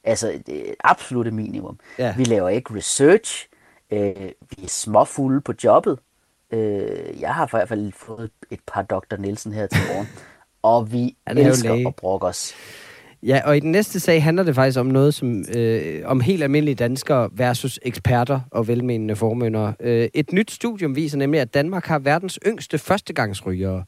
[0.04, 1.80] Altså, det er absolut minimum.
[2.00, 2.14] Ja.
[2.18, 3.48] Vi laver ikke research.
[3.92, 4.16] Øh,
[4.58, 6.00] vi er småfulde på jobbet.
[6.54, 9.18] Øh, jeg har i hvert fald fået et par Dr.
[9.18, 10.08] Nielsen her til morgen.
[10.74, 12.54] og vi er jo elsker at brokke os.
[13.24, 16.44] Ja, og i den næste sag handler det faktisk om noget som øh, om helt
[16.44, 19.74] almindelige danskere versus eksperter og velmenende formøndere.
[19.80, 23.84] Øh, et nyt studium viser nemlig, at Danmark har verdens yngste førstegangsrygere.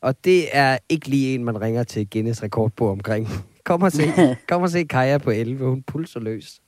[0.00, 3.28] Og det er ikke lige en, man ringer til Guinness rekordbog omkring.
[3.64, 4.02] Kom og se,
[4.48, 6.60] kom og se Kaja på 11, hun pulser løs.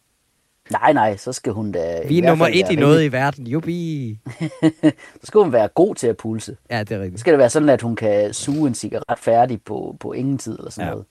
[0.71, 2.01] Nej, nej, så skal hun da...
[2.09, 4.19] Vi er nummer et i noget i verden, jubi.
[5.21, 6.57] Så skal hun være god til at pulse.
[6.71, 7.21] Ja, det er Så rigtigt.
[7.21, 10.59] skal det være sådan, at hun kan suge en cigaret færdig på, på ingen tid
[10.59, 10.91] eller sådan ja.
[10.91, 11.07] noget.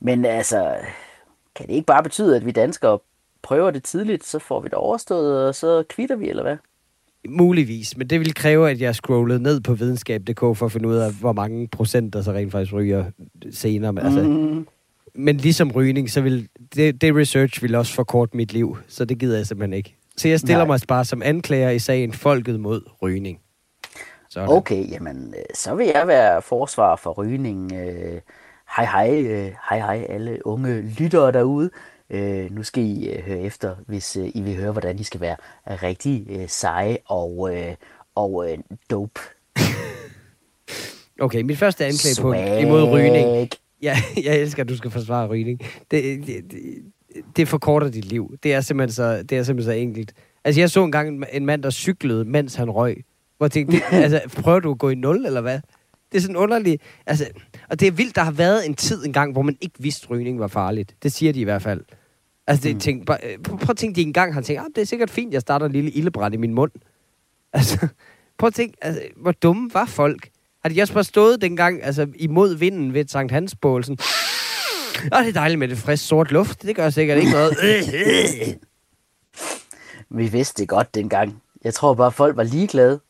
[0.00, 0.76] Men altså,
[1.56, 2.98] kan det ikke bare betyde, at vi danskere
[3.42, 6.56] prøver det tidligt, så får vi det overstået, og så kvitter vi, eller hvad?
[7.28, 10.96] Muligvis, men det vil kræve, at jeg scrollede ned på videnskab.dk for at finde ud
[10.96, 13.04] af, hvor mange procent, der så rent faktisk ryger
[13.50, 13.92] senere.
[13.92, 14.66] Men, altså, Mm,
[15.14, 19.18] men ligesom rygning, så vil det, det research vil også forkorte mit liv, så det
[19.18, 19.96] gider jeg simpelthen ikke.
[20.16, 20.66] Så jeg stiller Nej.
[20.66, 23.38] mig bare som anklager i sagen Folket mod rygning.
[24.30, 24.48] Sådan.
[24.48, 27.72] okay, jamen, øh, så vil jeg være forsvar for rygning.
[27.72, 28.20] Øh,
[28.76, 31.70] Hej hej, øh, hej hej alle unge lyttere derude.
[32.10, 35.20] Øh, nu skal I øh, høre efter, hvis øh, I vil høre, hvordan I skal
[35.20, 37.74] være rigtig øh, seje og, øh,
[38.14, 38.58] og øh,
[38.90, 39.20] dope.
[41.20, 42.60] Okay, mit første anklage på, Swag.
[42.60, 43.48] imod rygning.
[43.82, 45.60] Ja, jeg elsker, at du skal forsvare rygning.
[45.90, 46.82] Det, det, det,
[47.36, 48.34] det forkorter dit liv.
[48.42, 50.12] Det er simpelthen så, det er simpelthen så enkelt.
[50.44, 53.04] Altså, jeg så engang en- en mand, der cyklede, mens han røg.
[53.36, 55.60] Hvor jeg tænkte, det, altså, prøver du at gå i nul, eller hvad?
[56.12, 56.82] Det er sådan underligt.
[57.06, 57.26] Altså,
[57.70, 60.40] og det er vildt, der har været en tid engang, hvor man ikke vidste, rygning
[60.40, 60.94] var farligt.
[61.02, 61.80] Det siger de i hvert fald.
[62.46, 62.80] Altså, det, mm.
[62.80, 65.10] tænk, bare, øh, prøv, prøv at tænke, de engang har tænkt, ah, det er sikkert
[65.10, 66.70] fint, jeg starter en lille ildebrand i min mund.
[67.52, 67.88] Altså,
[68.38, 70.28] prøv at tænke, altså, hvor dumme var folk?
[70.64, 73.98] Også bare stået dengang, altså imod vinden ved Sankt Hans bål, sådan,
[75.12, 76.62] Åh, det er dejligt med det frisk sort luft.
[76.62, 77.56] Det gør sikkert ikke noget.
[80.10, 81.42] Vi vidste det godt dengang.
[81.64, 83.00] Jeg tror bare, folk var ligeglade.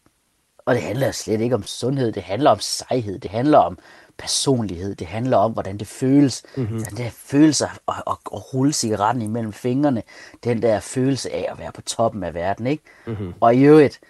[0.67, 2.13] Og det handler slet ikke om sundhed.
[2.13, 3.19] Det handler om sejhed.
[3.19, 3.79] Det handler om
[4.19, 4.95] personlighed.
[4.95, 6.43] Det handler om, hvordan det føles.
[6.57, 6.85] Mm-hmm.
[6.85, 10.03] Den der følelse af at, at, at rulle cigaretten imellem fingrene.
[10.45, 12.83] Den der følelse af at være på toppen af verden, ikke?
[13.07, 13.33] Mm-hmm.
[13.41, 14.01] Og i øvrigt,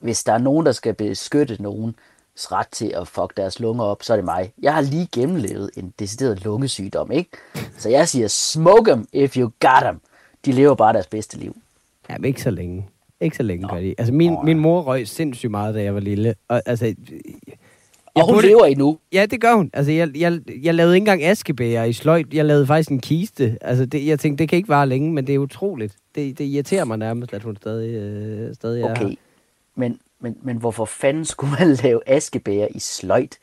[0.00, 1.94] hvis der er nogen, der skal beskytte nogen,
[2.36, 4.52] ret til at fuck deres lunger op, så er det mig.
[4.62, 7.30] Jeg har lige gennemlevet en decideret lungesygdom, ikke?
[7.78, 10.00] Så jeg siger, smoke them if you got them.
[10.44, 11.56] De lever bare deres bedste liv.
[12.10, 12.86] Jamen, ikke så længe.
[13.20, 13.94] Ikke så længe gør de.
[13.98, 16.34] Altså, min, min mor røg sindssygt meget, da jeg var lille.
[16.48, 16.96] Og, altså, jeg
[18.14, 18.98] Og hun burde- lever endnu.
[19.12, 19.70] Ja, det gør hun.
[19.72, 22.34] Altså, jeg, jeg, jeg lavede ikke engang askebæger i sløjt.
[22.34, 23.58] Jeg lavede faktisk en kiste.
[23.60, 25.96] Altså, det, jeg tænkte, det kan ikke vare længe, men det er utroligt.
[26.14, 28.94] Det, det irriterer mig nærmest, at hun stadig, øh, stadig er her.
[29.06, 29.14] Okay.
[29.76, 33.38] Men, men, men hvorfor fanden skulle man lave askebæger i sløjt?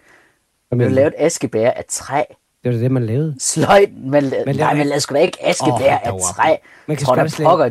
[0.71, 2.23] Man Men, vil lave et askebær af træ.
[2.63, 3.35] det var det, man lavede.
[3.39, 6.55] Sløjt, man, la- Men nej, lav- men lad sgu da ikke askebær Åh, af træ.
[6.87, 7.69] Man kan tror slet- pokker...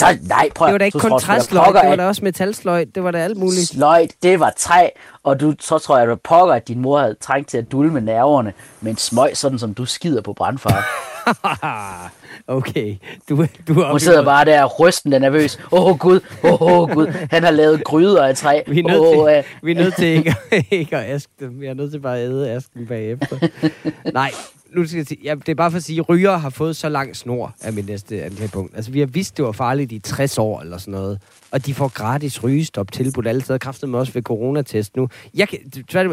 [0.00, 2.88] Der, nej, prøv Det var da ikke kun træsløjt, det var da også metalsløjt.
[2.94, 3.68] Det var da alt muligt.
[3.68, 4.88] Sløjt, det var træ,
[5.22, 8.00] og du, så tror jeg, at pokker, at din mor havde trængt til at dulme
[8.00, 10.84] nerverne med en smøg, sådan som du skider på brandfar.
[12.50, 12.96] okay,
[13.28, 15.58] du, du Hun sidder bare der rystende nervøs.
[15.72, 18.62] Åh oh, gud, åh oh, gud, han har lavet gryder af træ.
[18.66, 20.34] Vi er nødt Åh, til, øh, vi er nødt til ikke,
[20.80, 21.60] ikke at aske dem.
[21.60, 23.48] Vi er nødt til bare at æde asken bagefter.
[24.12, 24.30] Nej,
[24.76, 26.76] nu skal jeg sige, ja, det er bare for at sige, at ryger har fået
[26.76, 28.76] så lang snor af mit næste anklagepunkt.
[28.76, 31.20] Altså, vi har vidst, det var farligt i 60 år eller sådan noget.
[31.50, 33.58] Og de får gratis rygestop tilbudt alle steder.
[33.58, 35.08] Kræftet med også ved coronatest nu.
[35.34, 35.58] Jeg kan,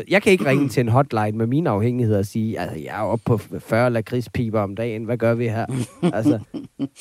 [0.07, 3.03] jeg kan ikke ringe til en hotline med mine afhængigheder og sige, altså, jeg er
[3.03, 5.03] oppe på 40 lakridspiber om dagen.
[5.03, 5.65] Hvad gør vi her?
[6.03, 6.39] Altså,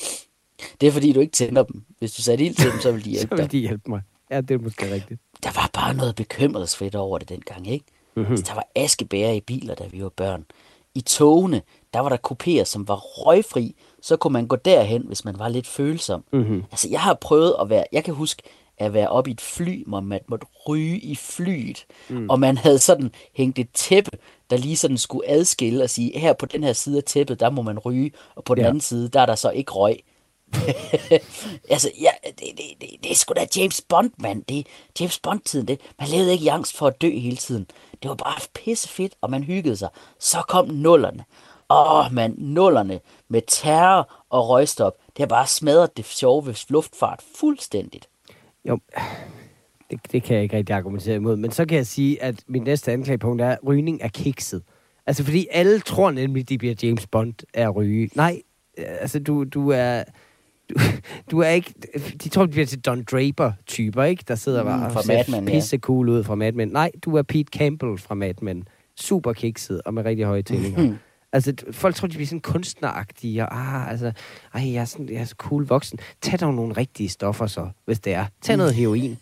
[0.81, 1.83] det er fordi, du ikke tænder dem.
[1.99, 3.53] Hvis du satte ild til dem, så ville de så hjælpe dig.
[3.53, 4.01] de hjælpe mig.
[4.31, 5.21] Ja, det er måske rigtigt.
[5.43, 7.85] Der var bare noget bekymringsfrit over det dengang, ikke?
[8.17, 8.25] Mhm.
[8.25, 8.43] Mm-hmm.
[8.43, 10.45] Der var askebæger i biler, da vi var børn.
[10.97, 11.63] I togene,
[11.95, 13.75] der var der kupéer, som var røgfri.
[14.03, 16.25] Så kunne man gå derhen, hvis man var lidt følsom.
[16.33, 16.43] Mhm.
[16.43, 16.65] Mm-hmm.
[16.73, 17.85] Altså, jeg har prøvet at være...
[17.93, 18.43] Jeg kan huske
[18.79, 21.87] at være oppe i et fly, hvor man måtte ryge i flyet.
[22.09, 22.31] Mm.
[22.31, 24.11] Og man havde sådan hængt et tæppe,
[24.51, 27.51] der lige sådan skulle adskille og sige, her på den her side af tæppet, der
[27.51, 28.69] må man ryge, og på den Ja.
[28.69, 29.97] anden side, der er der så ikke røg.
[31.71, 34.45] altså, ja, det, det, det, det er sgu da James Bond, mand.
[34.49, 34.67] Det
[35.01, 35.69] James Bond-tiden.
[35.69, 37.67] Det, man levede ikke i angst for at dø hele tiden.
[38.03, 39.89] Det var bare pisse fedt, og man hyggede sig.
[40.19, 41.25] Så kom nullerne.
[41.71, 44.93] Åh, man, nullerne med terror og røgstop.
[45.07, 48.09] Det har bare smadret det sjove ved luftfart fuldstændigt.
[48.69, 48.79] Jo,
[49.91, 51.37] det, det kan jeg ikke rigtig argumentere imod.
[51.37, 54.63] Men så kan jeg sige, at mit næste anklagepunkt er, at rygning er kikset.
[55.07, 58.11] Altså, fordi alle tror nemlig, de bliver James Bond af at ryge.
[58.15, 58.43] Nej,
[58.79, 60.05] øh, altså, du, du er...
[60.71, 60.75] Du,
[61.31, 61.75] du er ikke...
[62.25, 64.25] De tror, de bliver til Don Draper-typer, ikke?
[64.29, 66.69] Der sidder Mm, bare fra og ser pisse cool ud fra Mad Men.
[66.69, 68.69] Nej, du er Pete Campbell fra Mad Men.
[69.01, 70.95] Super kikset og med rigtig høje tændinger.
[71.33, 74.13] Altså, d- folk tror, de bliver sådan kunstneragtige, og ah, altså,
[74.55, 75.99] ej, jeg er, sådan, jeg er så cool voksen.
[76.23, 78.27] Tag dog nogle rigtige stoffer så, hvis det er.
[78.43, 79.17] Tag noget heroin.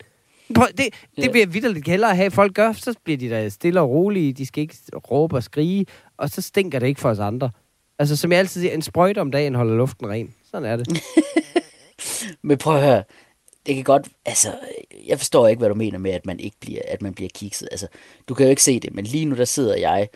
[0.55, 0.87] Prøv, det,
[1.17, 4.47] det bliver vidderligt hellere have, folk gør, så bliver de da stille og rolige, de
[4.47, 4.77] skal ikke
[5.11, 5.87] råbe og skrige,
[6.17, 7.51] og så stinker det ikke for os andre.
[7.99, 10.35] Altså, som jeg altid siger, en sprøjte om dagen holder luften ren.
[10.55, 11.03] Sådan er det.
[12.49, 13.05] Men prøv at høre,
[13.67, 14.55] det kan godt, altså,
[15.07, 17.69] jeg forstår ikke, hvad du mener med, at man ikke bliver, at man bliver kikset.
[17.71, 17.87] Altså,
[18.29, 20.09] du kan jo ikke se det, men lige nu der sidder jeg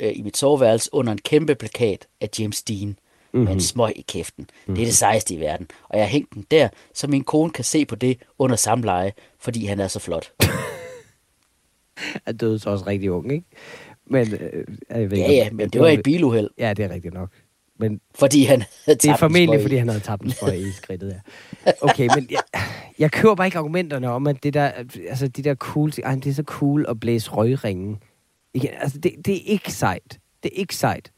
[0.00, 3.44] øh, i mit soveværelse under en kæmpe plakat af James Dean mm-hmm.
[3.44, 4.42] med en smøg i kæften.
[4.42, 4.74] Mm-hmm.
[4.74, 5.68] Det er det sejeste i verden.
[5.88, 9.12] Og jeg har hængt den der, så min kone kan se på det under samleje,
[9.38, 10.32] fordi han er så flot.
[12.26, 13.46] Er døde så også rigtig ung, ikke?
[14.06, 17.14] Men, øh, jeg ved Ja, ja, men det var et biluheld, Ja, det er rigtigt
[17.14, 17.30] nok.
[17.80, 21.20] Men fordi han havde Det er formentlig, fordi han havde tabt en i skridtet,
[21.66, 21.72] ja.
[21.80, 22.40] Okay, men jeg,
[22.98, 24.70] jeg køber bare ikke argumenterne om, at det der,
[25.08, 27.98] altså de der cool, ej, det er så cool at blæse røgringen.
[28.54, 30.18] Igen, altså, det, det er ikke sejt.
[30.42, 31.10] Det er ikke sejt.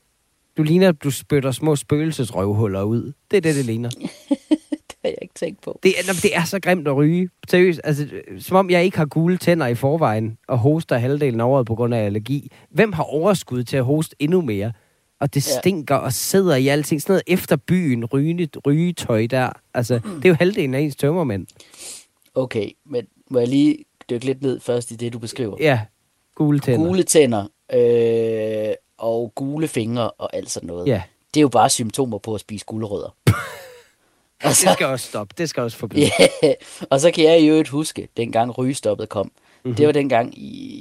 [0.57, 3.13] Du ligner, at du spytter små spøgelsesrøvhuller ud.
[3.31, 3.91] Det er det, det ligner.
[5.03, 5.81] Det har jeg ikke tænkt på.
[5.83, 7.29] Det er, det er så grimt at ryge.
[7.49, 8.09] Seriøst, altså,
[8.39, 11.75] som om jeg ikke har gule tænder i forvejen, og hoster halvdelen af året på
[11.75, 12.53] grund af allergi.
[12.71, 14.73] Hvem har overskud til at hoste endnu mere?
[15.23, 17.03] Og det stinker og sidder i alting.
[17.03, 19.51] Sådan noget efter byen, rygende, rygetøj der.
[19.75, 21.47] Altså, det er jo halvdelen af ens tømmermænd.
[22.35, 25.57] Okay, men må jeg lige dykke lidt ned først i det, du beskriver?
[25.61, 25.81] Ja,
[26.35, 26.87] gule tænder.
[26.87, 30.87] Gule tænder øh, og gule fingre og alt sådan noget.
[30.87, 31.03] Ja,
[31.35, 33.17] Det er jo bare symptomer på at spise gulerødder.
[34.49, 35.35] det skal også stoppe.
[35.39, 36.07] Det skal også forblive.
[36.43, 36.53] ja,
[36.91, 39.33] og så kan jeg i øvrigt huske, dengang rygestoppet kom.
[39.65, 39.69] Mhm.
[39.69, 39.77] Mm-hmm.
[39.77, 40.35] Det var dengang,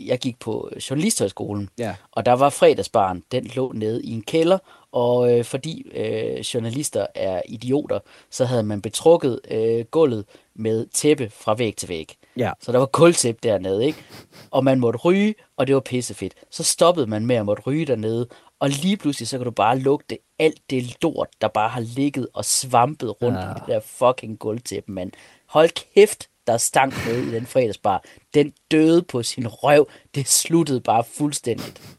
[0.08, 1.70] jeg gik på journalisthøjskolen.
[1.78, 1.96] Ja.
[2.12, 4.58] Og der var fredagsbaren, den lå nede i en kælder,
[4.92, 10.26] og øh, fordi øh, journalister er idioter, så havde man betrukket øh, gulvet
[10.56, 12.16] med tæppe fra væg til væg.
[12.38, 12.52] Ja.
[12.62, 14.04] Så der var gulvtæppe dernede, ikke?
[14.52, 16.34] Og man måtte ryge, og det var pissefedt.
[16.52, 18.28] Så stoppede man med at måtte ryge dernede,
[18.60, 22.28] og lige pludselig så kan du bare lugte alt det lort, der bare har ligget
[22.34, 23.52] og svampet rundt ja.
[23.52, 25.12] i det der fucking gulvtæppe, mand.
[25.46, 28.04] Hold kæft, der stank nede i den fredagsbar.
[28.34, 29.88] Den døde på sin røv.
[30.16, 31.97] Det sluttede bare fuldstændigt.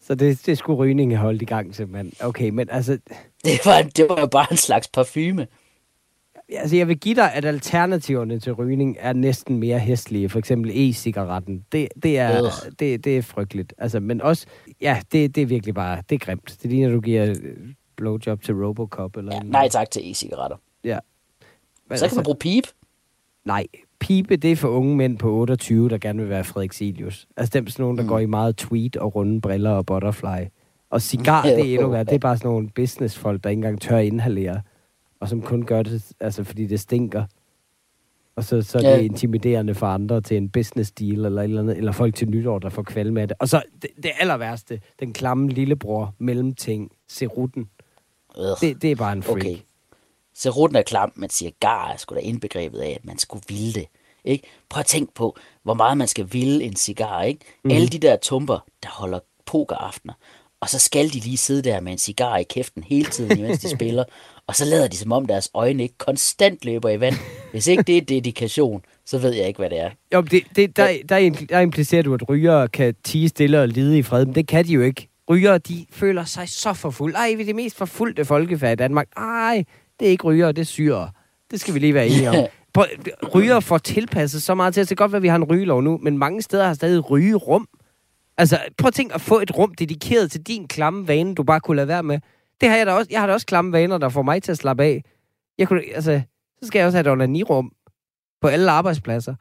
[0.00, 2.12] Så det, det skulle rygning have holdt i gang, simpelthen.
[2.20, 2.98] Okay, men altså,
[3.44, 5.46] Det var, det var jo bare en slags parfume.
[6.52, 10.28] altså, jeg vil give dig, at alternativerne til rygning er næsten mere hæstlige.
[10.28, 11.64] For eksempel e-cigaretten.
[11.72, 12.50] Det, det, er, Øh.
[12.78, 13.74] det, det er frygteligt.
[13.78, 14.46] Altså, men også,
[14.80, 16.56] ja, det, det er virkelig bare, det er grimt.
[16.62, 17.36] Det ligner, du giver øh,
[17.96, 20.56] blowjob til Robocop eller Ja, nej tak til e-cigaretter.
[20.84, 20.98] Ja.
[21.88, 22.64] Men Så kan man bruge pip.
[23.44, 23.66] Nej,
[24.00, 27.28] pibe, det er for unge mænd på 28, der gerne vil være Frederik Silius.
[27.36, 28.08] Altså dem sådan nogen, der mm.
[28.08, 30.44] går i meget tweet og runde briller og butterfly.
[30.90, 32.04] Og cigar, det er endnu værre.
[32.04, 34.62] Det er bare sådan nogle businessfolk, der ikke engang tør inhalere.
[35.20, 37.24] Og som kun gør det, altså fordi det stinker.
[38.36, 38.96] Og så, så er det Ja.
[38.98, 41.76] intimiderende for andre til en business deal eller eller andet.
[41.76, 43.36] Eller folk til nytår, der får kvalme af det.
[43.40, 47.68] Og så det, det aller værste, den klamme lillebror mellemting, cerutten.
[48.38, 48.44] Øh.
[48.60, 49.36] Det, det er bare en freak.
[49.36, 49.56] Okay.
[50.38, 53.86] Cerutten er klam, men cigar er sgu da indbegrebet af, at man skulle ville det.
[54.24, 54.48] Ikke?
[54.68, 57.22] Prøv at tænke på, hvor meget man skal ville en cigar.
[57.22, 57.40] Ikke?
[57.64, 57.70] Mm.
[57.70, 60.14] Alle de der tumper, der holder pokeraftener,
[60.60, 63.58] og så skal de lige sidde der med en cigar i kæften hele tiden, imens
[63.58, 64.04] de spiller,
[64.46, 67.14] og så lader de som om deres øjne ikke konstant løber i vand.
[67.50, 69.90] Hvis ikke det er dedikation, så ved jeg ikke, hvad det er.
[70.14, 73.98] Jo, det, det, der, der, der implicerer du, at rygere kan tige stille og lide
[73.98, 75.08] i fred, men det kan de jo ikke.
[75.30, 77.16] Rygere, de føler sig så forfulgt.
[77.16, 79.08] Ej, vi er det mest forfulgte folkefærd i Danmark.
[79.16, 79.64] Ej,
[80.00, 81.10] det er ikke rygere, det er syre.
[81.50, 82.36] Det skal vi lige være enige om.
[82.72, 82.84] Prøv,
[83.34, 85.44] rygere får tilpasset så meget til, at det kan godt være, at vi har en
[85.44, 87.68] rygelov nu, men mange steder har stadig rygerum.
[88.36, 91.60] Altså, prøv at tænke at få et rum dedikeret til din klamme vane, du bare
[91.60, 92.20] kunne lade være med.
[92.60, 93.08] Det har jeg da også.
[93.10, 95.04] Jeg har da også klamme vaner, der får mig til at slappe af.
[95.58, 96.20] Jeg kunne, altså,
[96.62, 97.72] så skal jeg også have et onanirum
[98.40, 99.34] på alle arbejdspladser.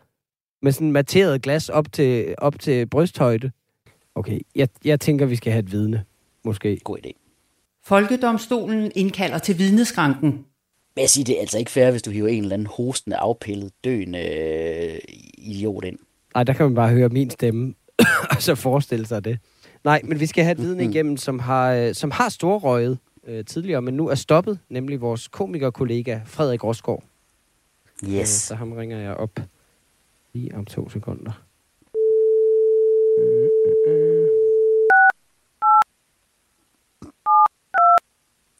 [0.61, 3.51] Med sådan materet glas op til, op til brysthøjde.
[4.15, 6.03] Okay, jeg, jeg tænker, vi skal have et vidne.
[6.45, 6.79] Måske.
[6.83, 7.11] God idé.
[7.83, 10.45] Folkedomstolen indkalder til vidneskranken.
[10.97, 13.17] Men jeg siger, det er altså ikke fair, hvis du hiver en eller anden hostende,
[13.17, 14.99] afpillet, døende øh,
[15.37, 15.99] idiot ind.
[16.33, 17.73] Nej, der kan man bare høre min stemme,
[18.35, 19.39] og så forestille sig det.
[19.83, 23.45] Nej, men vi skal have et vidne igennem, som har, øh, som har storrøget øh,
[23.45, 27.03] tidligere, men nu er stoppet, nemlig vores komikerkollega Frederik Rosgaard.
[28.03, 28.29] Øh, Yes.
[28.29, 29.39] så ham ringer jeg op
[30.33, 31.31] lige om to sekunder.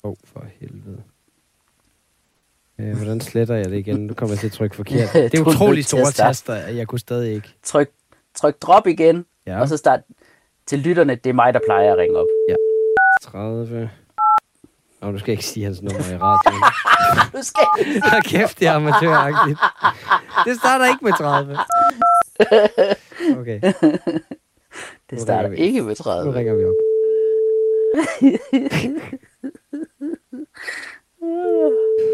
[0.04, 1.04] Åh, oh, for helvede.
[2.80, 3.96] Øh, hvordan sletter jeg det igen?
[4.08, 5.10] Nu kommer jeg til at trykke forkert.
[5.14, 7.54] Det er Du utrolig store taster, jeg kunne stadig ikke.
[7.64, 7.90] Tryk,
[8.36, 9.52] tryk drop igen, Ja.
[9.54, 9.62] ja.
[9.62, 10.00] og så start
[10.68, 11.16] til lytterne.
[11.16, 12.26] Det er mig, der plejer at ringe op.
[13.24, 13.90] 30.
[15.02, 16.64] Nå, nu skal ikke sige hans nummer i radioen.
[17.34, 18.02] Du skal ikke.
[18.10, 19.60] Hold kæft, det er amatøragtigt.
[20.46, 21.58] Det starter ikke med 30.
[23.40, 23.62] Okay,
[25.10, 26.34] Det starter ikke med nu 30.
[26.36, 26.74] ringer vi op.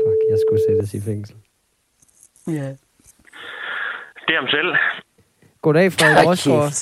[0.05, 1.36] Fuck, jeg skulle sættes i fængsel.
[2.47, 2.70] Ja.
[4.28, 4.76] Det er ham selv.
[5.61, 6.74] Goddag, Frederik Rosgaard.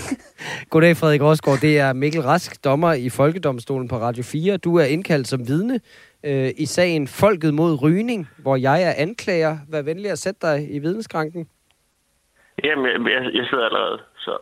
[0.70, 1.58] Goddag, Frederik Rosgaard.
[1.60, 4.56] Det er Mikkel Rask, dommer i Folkedomstolen på Radio 4.
[4.56, 5.80] Du er indkaldt som vidne
[6.24, 9.58] øh, i sagen Folket mod rygning, hvor jeg er anklager.
[9.68, 11.48] Vær venlig at sætte dig i vidneskranken.
[12.64, 14.38] Jamen, jeg, jeg, jeg sidder allerede, så...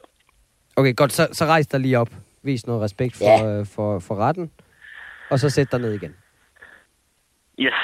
[0.77, 1.13] Okay, godt.
[1.13, 2.09] Så, så rejs dig lige op.
[2.43, 3.59] Vis noget respekt for, Ja.
[3.59, 4.51] øh, for, for retten.
[5.31, 6.15] Og så sæt dig ned igen.
[7.61, 7.75] Yes,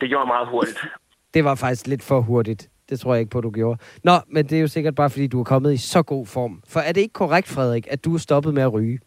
[0.00, 0.78] det gjorde meget hurtigt.
[1.34, 2.70] Det var faktisk lidt for hurtigt.
[2.88, 3.78] Det tror jeg ikke på, du gjorde.
[4.04, 6.62] Nå, men det er jo sikkert bare, fordi du er kommet i så god form.
[6.68, 9.00] For er det ikke korrekt, Frederik, at du er stoppet med at ryge?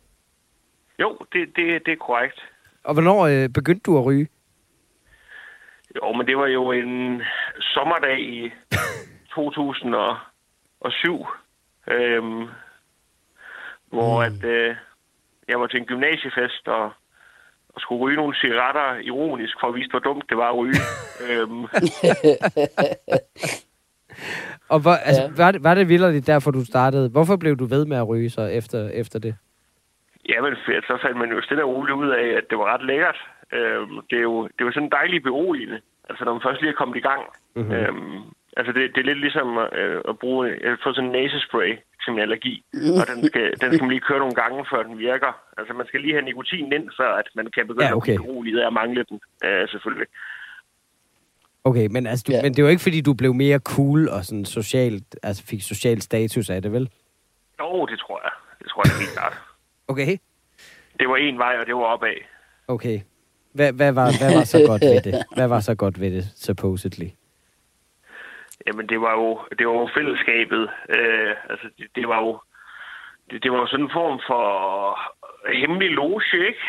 [1.00, 2.40] Jo, det, det, det er korrekt.
[2.84, 4.28] Og hvornår øh, begyndte du at ryge?
[5.96, 7.22] Jo, men det var jo en
[7.60, 8.52] sommerdag i
[9.36, 11.26] 2007,
[11.88, 12.48] øhm,
[13.90, 14.26] hvor mm.
[14.26, 14.76] at, øh,
[15.48, 16.92] jeg var til en gymnasiefest og
[17.80, 20.82] skulle ryge nogle cigaretter ironisk for at vise, hvor dumt det var at ryge.
[21.30, 21.64] øhm,
[24.74, 25.30] Og hvor, altså, Ja.
[25.44, 27.10] var, det, var det vildt derfor, du startede?
[27.10, 29.36] Hvorfor blev du ved med at ryge så efter, efter det?
[30.30, 30.86] Jamen, fedt.
[30.88, 33.20] så fandt man jo stille og roligt ud af, at det var ret lækkert.
[33.54, 36.80] Øhm, det, er jo, det var sådan dejligt beroligende, altså når man først lige er
[36.82, 37.24] kommet i gang.
[37.56, 37.74] Mm-hmm.
[37.76, 38.20] Øhm,
[38.58, 39.48] altså det, det er lidt ligesom
[39.80, 41.72] øh, at bruge, har fået sådan en næsespray
[42.14, 42.56] min allergi,
[43.02, 45.32] og den skal, den skal man lige køre nogle gange, før den virker.
[45.58, 48.14] Altså man skal lige have nikotin ind, før at man kan begynde Ja, okay.
[48.14, 50.08] at blive beroliget af at mangle den, øh, selvfølgelig.
[51.64, 52.42] Okay, men, altså, du, Ja.
[52.42, 56.02] men det var ikke, fordi du blev mere cool og sådan socialt, altså fik social
[56.02, 56.90] status af det, vel?
[57.60, 58.32] Jo, det tror jeg.
[58.60, 59.38] Det tror jeg helt klart.
[59.90, 60.18] Okay.
[61.00, 62.14] Det var en vej, og det var opad.
[62.68, 63.00] Okay.
[63.54, 65.24] Hvad, hvad, var, hvad var så godt ved det?
[65.36, 67.08] Hvad var så godt ved det, supposedly?
[68.68, 70.64] Jamen, det var jo, det var jo fællesskabet.
[70.90, 72.40] Øh, altså, det, det var jo
[73.30, 74.44] det, det var jo sådan en form for
[75.62, 76.64] hemmelig loge, ikke?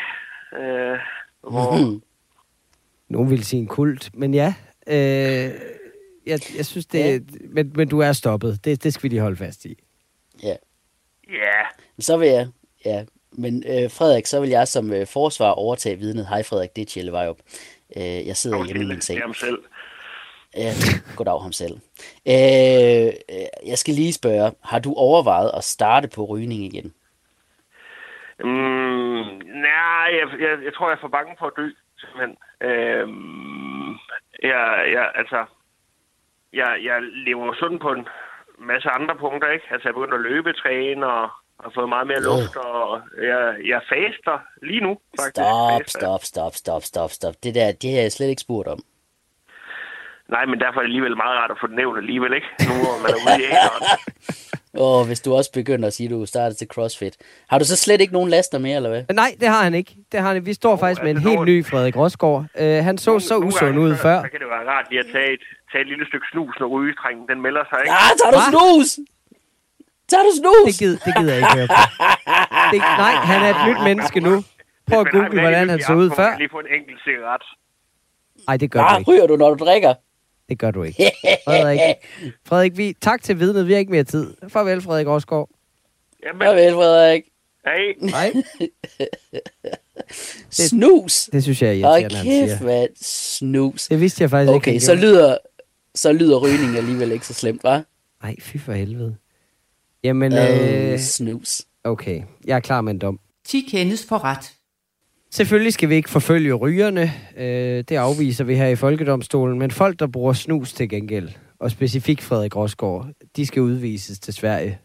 [0.59, 0.99] Øh,
[1.41, 2.01] hvor,
[3.09, 4.55] Nogen ville sige en kult, men ja.
[4.87, 5.51] Øh,
[6.27, 6.99] jeg, jeg synes, det...
[6.99, 7.19] Ja.
[7.49, 8.65] Men, men du er stoppet.
[8.65, 9.79] Det, det skal vi lige holde fast i.
[10.43, 10.57] Ja.
[11.29, 11.61] ja,
[11.99, 12.49] Så vil jeg,
[12.85, 16.27] ja, Men øh, Frederik, så vil jeg som øh, forsvar overtage vidnet.
[16.27, 17.39] Hej Frederik, det er Tjelle Vejrup.
[17.97, 19.37] Øh, jeg sidder Kom, hjemme i min seng.
[19.37, 19.59] selv.
[20.57, 20.71] Ja,
[21.17, 21.75] goddag ham selv.
[22.27, 26.95] Øh, øh, jeg skal lige spørge, har du overvejet at starte på rygning igen?
[28.45, 29.25] Mm,
[29.69, 31.69] nej, jeg, jeg, jeg tror, jeg er for bange for at dø,
[31.99, 32.37] simpelthen.
[32.61, 33.91] Øhm,
[34.43, 35.45] jeg, jeg, altså,
[36.53, 38.09] jeg, jeg lever sundt på en
[38.59, 39.67] masse andre punkter, ikke?
[39.71, 41.31] Altså, jeg er begyndt at løbetræne og
[41.63, 45.37] har fået meget mere luft, og jeg, jeg faster lige nu, faktisk.
[45.37, 45.99] Stop, Faster.
[45.99, 47.35] stop, stop, stop, stop, stop.
[47.43, 48.81] Det der, det har jeg slet ikke spurgt om.
[50.35, 52.49] Nej, men derfor er det alligevel meget rart at få det nævnt alligevel, ikke?
[52.69, 53.83] Nu hvor man er ude i ægeren.
[54.87, 57.15] Og hvis du også begynder at sige, at du starter til CrossFit.
[57.51, 59.03] Har du så slet ikke nogen laster mere, eller hvad?
[59.23, 59.93] Nej, det har han ikke.
[60.13, 60.47] Det har han.
[60.47, 62.45] Vi står faktisk med en helt nu- ny Frederik Rosgaard.
[62.63, 64.17] Uh, han så så Nogle usund ud så- før.
[64.23, 66.67] Så kan det være rart lige at tage et, tage et lille stykke snus, når
[66.77, 67.93] rygetrængten den melder sig, ikke?
[67.93, 68.51] Ja, tager du Hva?
[68.53, 68.89] snus?
[70.11, 70.65] Tager du snus?
[70.69, 71.81] Det, gid, det gider jeg ikke høre på.
[72.73, 74.35] Det, nej, han er et nyt menneske nu.
[74.89, 76.31] Prøv at google, hvordan han så ud før.
[76.39, 77.43] Lige få en enkelt cigaret.
[78.49, 79.11] Nej, det gør du Hvad ikke.
[79.11, 79.95] ryger du, når du drikker?
[80.49, 81.13] Det gør du ikke.
[81.45, 81.81] Frederik,
[82.49, 83.67] Frederik vi, tak til vidnet.
[83.67, 84.35] Vi har ikke mere tid.
[84.49, 85.49] Farvel, Frederik Rosgaard.
[86.27, 87.23] Jamen, Farvel, Frederik.
[87.67, 87.95] hey.
[88.11, 88.33] Nej,
[90.51, 91.29] Snus.
[91.33, 92.59] det synes jeg er Og irriterende, han kæft, siger.
[92.65, 93.87] hvad snus.
[93.89, 94.57] Det vidste jeg faktisk ikke.
[94.57, 95.39] Okay, så lyder,
[95.95, 97.81] så lyder rygning alligevel ikke så slemt, hva'?
[98.23, 99.17] Nej, fy for helvede.
[100.05, 101.63] Jamen, øh, Øh, snus.
[101.85, 102.23] okay.
[102.45, 103.21] Jeg er klar med en dom.
[103.45, 104.53] 10 kendes for ret.
[105.31, 107.13] Selvfølgelig skal vi ikke forfølge rygerne.
[107.37, 109.59] Øh, det afviser vi her i Folkedomstolen.
[109.59, 111.29] Men folk, der bruger snus til gengæld,
[111.61, 114.79] og specifikt Frederik Rosgaard, de skal udvises til Sverige.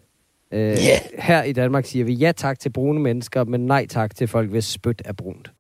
[0.54, 1.00] Øh, Ja.
[1.20, 4.50] Her i Danmark siger vi ja tak til brune mennesker, men nej tak til folk,
[4.50, 5.52] hvis spyt er brunt.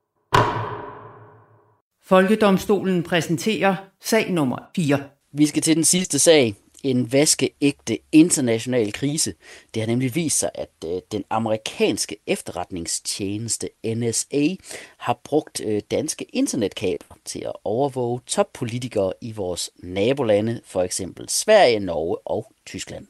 [2.05, 4.99] Folkedomstolen præsenterer sag nummer 4.
[5.33, 6.55] Vi skal til den sidste sag.
[6.83, 9.33] En vaskeægte international krise.
[9.73, 14.55] Det har nemlig vist sig, at øh, den amerikanske efterretningstjeneste NSA
[14.97, 21.79] har brugt øh, danske internetkabler til at overvåge toppolitikere i vores nabolande, for eksempel Sverige,
[21.79, 23.07] Norge og Tyskland.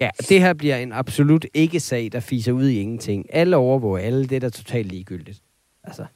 [0.00, 3.26] Ja, det her bliver en absolut ikke-sag, der fiser ud i ingenting.
[3.34, 5.42] Alle overvåger alle, det er da totalt ligegyldigt.
[5.84, 6.06] Altså,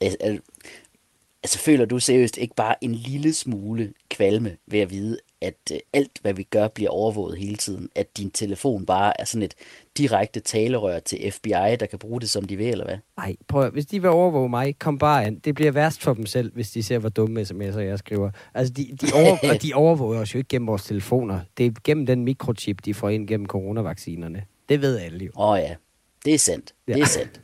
[0.00, 0.40] Al- al-
[1.42, 5.78] Altså føler du seriøst ikke bare en lille smule kvalme ved at vide, at øh,
[5.92, 7.88] alt hvad vi gør bliver overvåget hele tiden?
[7.94, 9.54] At din telefon bare er sådan et
[9.98, 12.96] direkte talerør til FBI, der kan bruge det som de vil, eller hvad?
[13.16, 15.38] nej, prøv at- Hvis de vil overvåge mig, kom bare an.
[15.38, 18.30] Det bliver værst for dem selv, hvis de ser, hvor dumme sms'er jeg skriver.
[18.54, 21.40] Altså, de, de, over, og de overvåger os jo ikke gennem vores telefoner.
[21.58, 24.44] Det er gennem den mikrochip, de får ind gennem coronavaccinerne.
[24.68, 25.30] Det ved alle jo.
[25.36, 25.74] Åh oh, ja,
[26.24, 26.74] det er sandt.
[26.88, 27.02] Det Ja.
[27.02, 27.40] er sandt.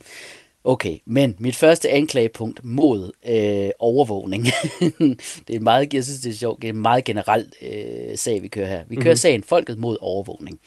[0.67, 4.45] Okay, men mit første anklagepunkt mod øh, overvågning,
[5.47, 8.41] det er meget, jeg synes det er sjovt, det er en meget generelt øh, sag,
[8.41, 8.83] vi kører her.
[8.87, 9.15] Vi kører mm-hmm.
[9.15, 10.59] sagen Folket mod overvågning.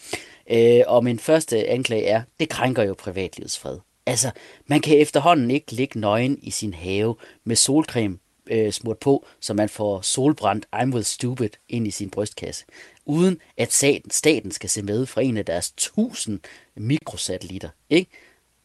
[0.51, 3.78] Øh, og min første anklage er, det krænker jo privatlivets fred.
[4.07, 4.30] Altså,
[4.66, 8.18] man kan efterhånden ikke ligge nøgen i sin have med solcreme
[8.51, 12.64] øh, smurt på, så man får solbrændt I'm with stupid ind i sin brystkasse,
[13.07, 16.40] uden at staten, staten skal se med fra en af deres tusind
[16.76, 17.68] mikrosatellitter.
[17.90, 18.11] Ikke?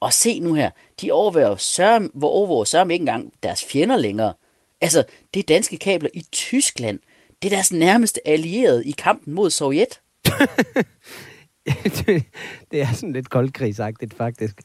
[0.04, 0.70] Og se nu her,
[1.01, 4.34] de overvåger sørme, hvor overvåger sørme ikke engang deres fjender længere.
[4.82, 6.99] Altså, det er danske kabler i Tyskland.
[7.41, 10.01] Det er deres nærmeste allierede i kampen mod Sovjet.
[12.72, 14.62] det er sådan lidt koldkrigsagtigt, faktisk.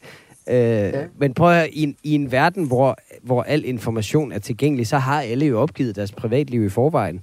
[0.49, 1.07] Øh, ja.
[1.19, 4.87] Men prøv at høre, i en, i en verden, hvor, hvor al information er tilgængelig,
[4.87, 7.23] så har alle jo opgivet deres privatliv i forvejen.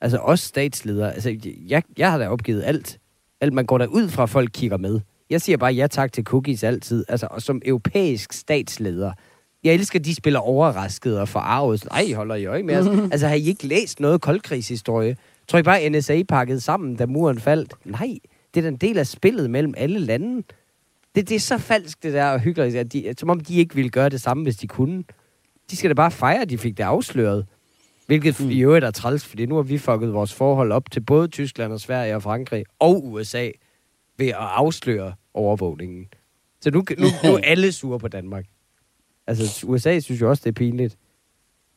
[0.00, 1.14] Altså også statsledere.
[1.14, 1.36] Altså,
[1.66, 2.98] jeg, jeg har da opgivet alt.
[3.40, 3.52] alt.
[3.52, 5.00] Man går der ud fra, at folk kigger med.
[5.30, 7.04] Jeg siger bare ja tak til cookies altid.
[7.08, 9.12] Altså, og som europæisk statsleder.
[9.64, 11.84] Jeg elsker, at de spiller overrasket og forarvet.
[11.84, 12.86] Nej, holder I øje med os?
[13.12, 15.16] altså, har I ikke læst noget koldkrigshistorie?
[15.48, 17.74] Tror I bare, at NSA pakkede sammen, da muren faldt?
[17.84, 18.18] Nej,
[18.54, 20.42] det er da en del af spillet mellem alle lande.
[21.14, 23.74] Det, det er så falsk, det der og hyggeligt, at de, som om de ikke
[23.74, 25.04] ville gøre det samme, hvis de kunne.
[25.70, 27.46] De skal da bare fejre, at de fik det afsløret.
[28.06, 28.50] Hvilket mm.
[28.50, 31.72] i øvrigt er træls, fordi nu har vi fucket vores forhold op til både Tyskland
[31.72, 33.50] og Sverige og Frankrig og USA
[34.18, 36.08] ved at afsløre overvågningen.
[36.60, 38.44] Så nu, nu, nu er alle sure på Danmark.
[39.26, 40.96] Altså, USA synes jo også, det er pinligt.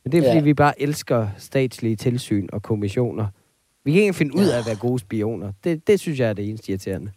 [0.04, 0.42] Men det er, fordi Ja.
[0.42, 3.26] vi bare elsker statslige tilsyn og kommissioner.
[3.84, 5.52] Vi kan ikke finde ud af at være gode spioner.
[5.64, 7.12] Det, det synes jeg er det eneste irriterende.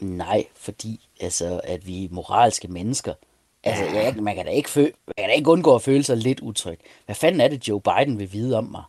[0.00, 3.14] Nej, fordi altså, at vi er moralske mennesker.
[3.64, 6.16] Altså, jeg, man, kan da ikke føle, man kan da ikke undgå at føle sig
[6.16, 6.78] lidt utryg.
[7.06, 8.82] Hvad fanden er det, Joe Biden vil vide om mig?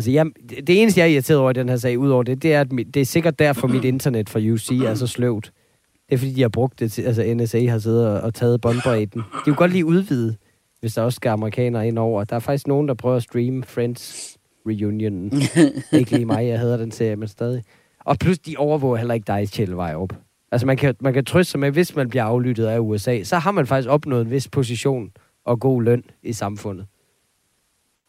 [0.00, 0.26] Altså, jeg,
[0.66, 2.72] det eneste, jeg er irriteret over i den her sag, udover det, det er, at
[2.72, 5.52] mit, det er sikkert derfor, mit internet fra UC er så sløvt.
[6.08, 8.60] Det er, fordi de har brugt det til, altså NSA har siddet og, og taget
[8.60, 9.20] båndbredden.
[9.20, 10.36] De kunne godt lige udvide,
[10.80, 12.24] hvis der også skal amerikanere ind over.
[12.24, 14.36] Der er faktisk nogen, der prøver at streame Friends
[14.66, 15.32] Reunion.
[15.98, 17.62] ikke lige mig, jeg hedder den serie, men stadig.
[18.04, 20.12] Og plus, de overvåger heller ikke dig, Kjell Vejrup.
[20.52, 23.38] Altså man kan, man kan trøste sig med, hvis man bliver aflyttet af USA, så
[23.38, 25.10] har man faktisk opnået en vis position
[25.44, 26.86] og god løn i samfundet.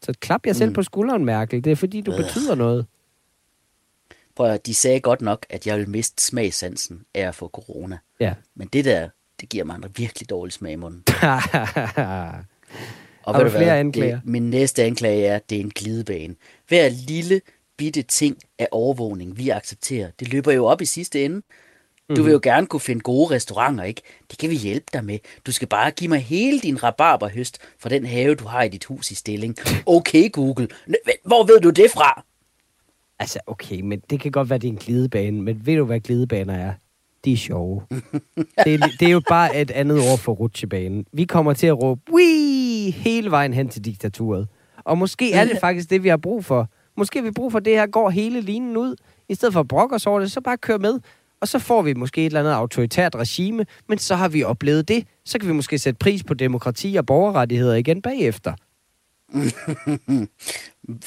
[0.04, 0.74] Så klap jer selv Mm.
[0.74, 1.64] på skulderen, Merkel.
[1.64, 2.16] Det er fordi, du Øh.
[2.16, 2.86] betyder noget.
[4.36, 7.98] Prøv at, de sagde godt nok, at jeg vil miste smagsansen af at få corona.
[8.20, 8.34] Ja.
[8.54, 9.08] Men det der,
[9.40, 11.02] det giver mig en virkelig dårlig smag i munden.
[13.24, 13.60] Og Har du hvad?
[13.60, 14.14] flere anklager?
[14.20, 16.34] Det, min næste anklage er, at det er en glidebane.
[16.68, 17.40] Hver lille
[17.76, 21.42] bitte ting af overvågning, vi accepterer, det løber jo op i sidste ende.
[22.08, 22.24] Du Mhm.
[22.24, 24.02] vil jo gerne kunne finde gode restauranter, ikke?
[24.30, 25.18] Det kan vi hjælpe dig med.
[25.46, 28.84] Du skal bare give mig hele din rabarberhøst fra den have, du har i dit
[28.84, 29.56] hus i stilling.
[29.86, 30.68] Okay, Google.
[31.24, 32.22] Hvor ved du det fra?
[33.18, 36.00] Altså, okay, men det kan godt være, det er en glidebane, men ved du, hvad
[36.00, 36.72] glidebaner er?
[37.24, 37.82] De er sjove.
[38.64, 41.06] det, er, det er jo bare et andet ord for rutsjebanen.
[41.12, 42.90] Vi kommer til at råbe, Wii!
[42.90, 44.48] hele vejen hen til diktaturet.
[44.84, 46.68] Og måske er det faktisk det, vi har brug for.
[46.96, 48.96] Måske har vi brug for, at det her går hele linjen ud.
[49.28, 50.98] I stedet for at brokke os over det, så bare kør med.
[51.42, 54.88] Og så får vi måske et eller andet autoritært regime, men så har vi oplevet
[54.88, 55.06] det.
[55.24, 58.52] Så kan vi måske sætte pris på demokrati og borgerrettigheder igen bagefter.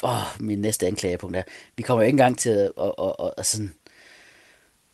[0.03, 1.43] oh, min næste anklagepunkt er,
[1.77, 3.73] vi kommer jo ikke engang til at, at, at, at, at sådan...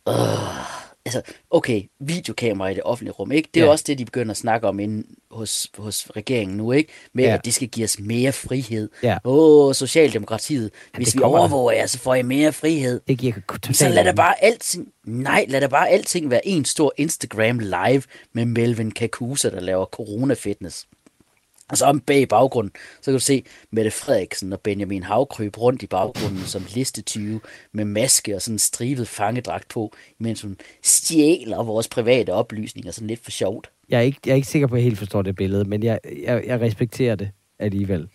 [0.06, 3.48] Uh altså, okay, videokamera i det offentlige rum, ikke?
[3.54, 3.70] Det er Ja.
[3.70, 6.92] også det, de begynder at snakke om inde hos, hos regeringen nu, ikke?
[7.14, 7.30] Med, Ja.
[7.30, 7.34] ja.
[7.36, 8.88] at det skal give os mere frihed.
[9.02, 9.18] Ja.
[9.24, 13.00] Åh, Socialdemokratiet, hvis det vi overvåger jer, så får I mere frihed.
[13.08, 14.88] Det giver totalt Så lad da bare alting...
[15.06, 19.84] Nej, lad da bare alting være en stor Instagram live med Melvin Kakusa, der laver
[19.84, 20.86] corona-fitness.
[21.70, 25.58] Og så om bag i baggrunden, så kan du se Mette Frederiksen og Benjamin Havkryb
[25.58, 27.40] rundt i baggrunden som listetyve
[27.72, 33.08] med maske og sådan en strivet fangedragt på, imens hun stjæler vores private oplysninger sådan
[33.08, 33.70] lidt for sjovt.
[33.88, 35.82] Jeg er, ikke, jeg er ikke sikker på, at jeg helt forstår det billede, men
[35.82, 38.08] jeg, jeg, jeg respekterer det alligevel.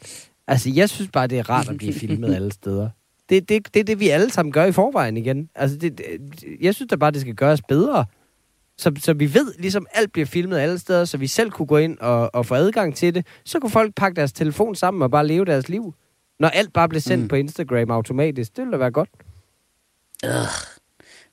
[0.48, 2.90] Altså, jeg synes bare, det er rart at blive filmet alle steder.
[3.30, 5.50] Det, det, det det, vi alle sammen gør i forvejen igen.
[5.56, 6.06] Altså, det, det,
[6.62, 8.06] jeg synes da bare, det skal gøres bedre.
[8.78, 11.78] Så, så vi ved, ligesom alt bliver filmet alle steder, så vi selv kunne gå
[11.78, 13.26] ind og, og få adgang til det.
[13.46, 15.94] Så kunne folk pakke deres telefon sammen og bare leve deres liv.
[16.40, 17.28] Når alt bare blev sendt mm.
[17.28, 19.10] På Instagram automatisk, det ville da være godt.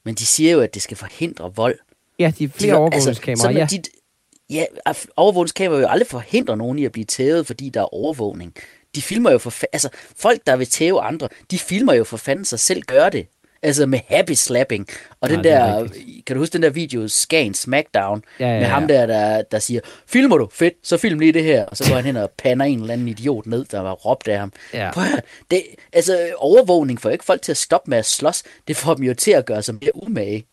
[0.05, 1.79] Men de siger jo, at det skal forhindre vold.
[2.19, 3.67] Ja, de er flere De- overvågningskameraer, sådan, ja.
[3.71, 3.89] dit,
[4.51, 4.65] ja,
[5.17, 8.55] overvågningskameraer jo aldrig forhindre nogen i at blive tævet, fordi der er overvågning.
[8.95, 12.17] De filmer jo for fa- altså folk, der vil tæve andre, de filmer jo for
[12.17, 13.27] fanden sig selv gør det.
[13.65, 14.87] Altså med happy slapping.
[15.21, 16.25] Og Ja, den er der, rigtigt.
[16.27, 18.95] kan du huske den der video, Scan Smackdown, Ja, ja, med ham ja.
[18.95, 20.49] der, der, der siger, filmer du?
[20.53, 21.65] Fedt, så film lige det her.
[21.65, 24.29] Og så går han hen og pander en eller anden idiot ned, der var råbt
[24.29, 24.53] af ham.
[24.75, 24.91] Ja.
[24.95, 25.63] Prøv at, det,
[25.93, 28.43] altså overvågning får ikke folk til at stoppe med at slås.
[28.69, 30.47] Det får dem jo til at gøre sig mere umage.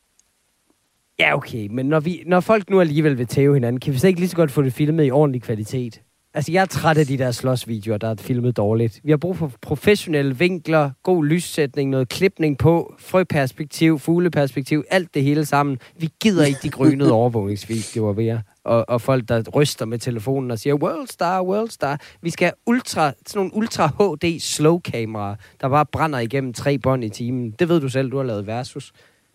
[1.20, 4.08] Ja, okay, men når, vi, når folk nu alligevel vil tæve hinanden, kan vi så
[4.08, 6.02] ikke lige så godt få det filmet i ordentlig kvalitet?
[6.34, 9.00] Altså, jeg er træt af de der slåsvideoer, der er filmet dårligt.
[9.04, 15.24] Vi har brug for professionelle vinkler, god lyssætning, noget klipning på, frøperspektiv, fugleperspektiv, alt det
[15.24, 15.80] hele sammen.
[15.98, 18.40] Vi gider ikke de grønede overvågningsvideoer jer.
[18.64, 22.00] Og, og folk, der ryster med telefonen og siger, World Star, World Star.
[22.22, 27.04] Vi skal have ultra, sådan nogle ultra HD slow-kameraer, der bare brænder igennem tre bånd
[27.04, 27.52] i timen.
[27.52, 28.92] Det ved du selv, du har lavet Versus.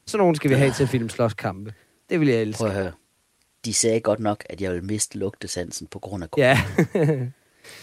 [0.07, 1.73] Sådan nogle skal vi have til at filme slåskampe.
[2.11, 2.59] Det vil jeg elske.
[2.59, 2.93] Prøv at høre.
[3.67, 6.49] De sagde godt nok, at jeg vil miste lugtesansen på grund af corona.
[6.95, 7.27] Ja,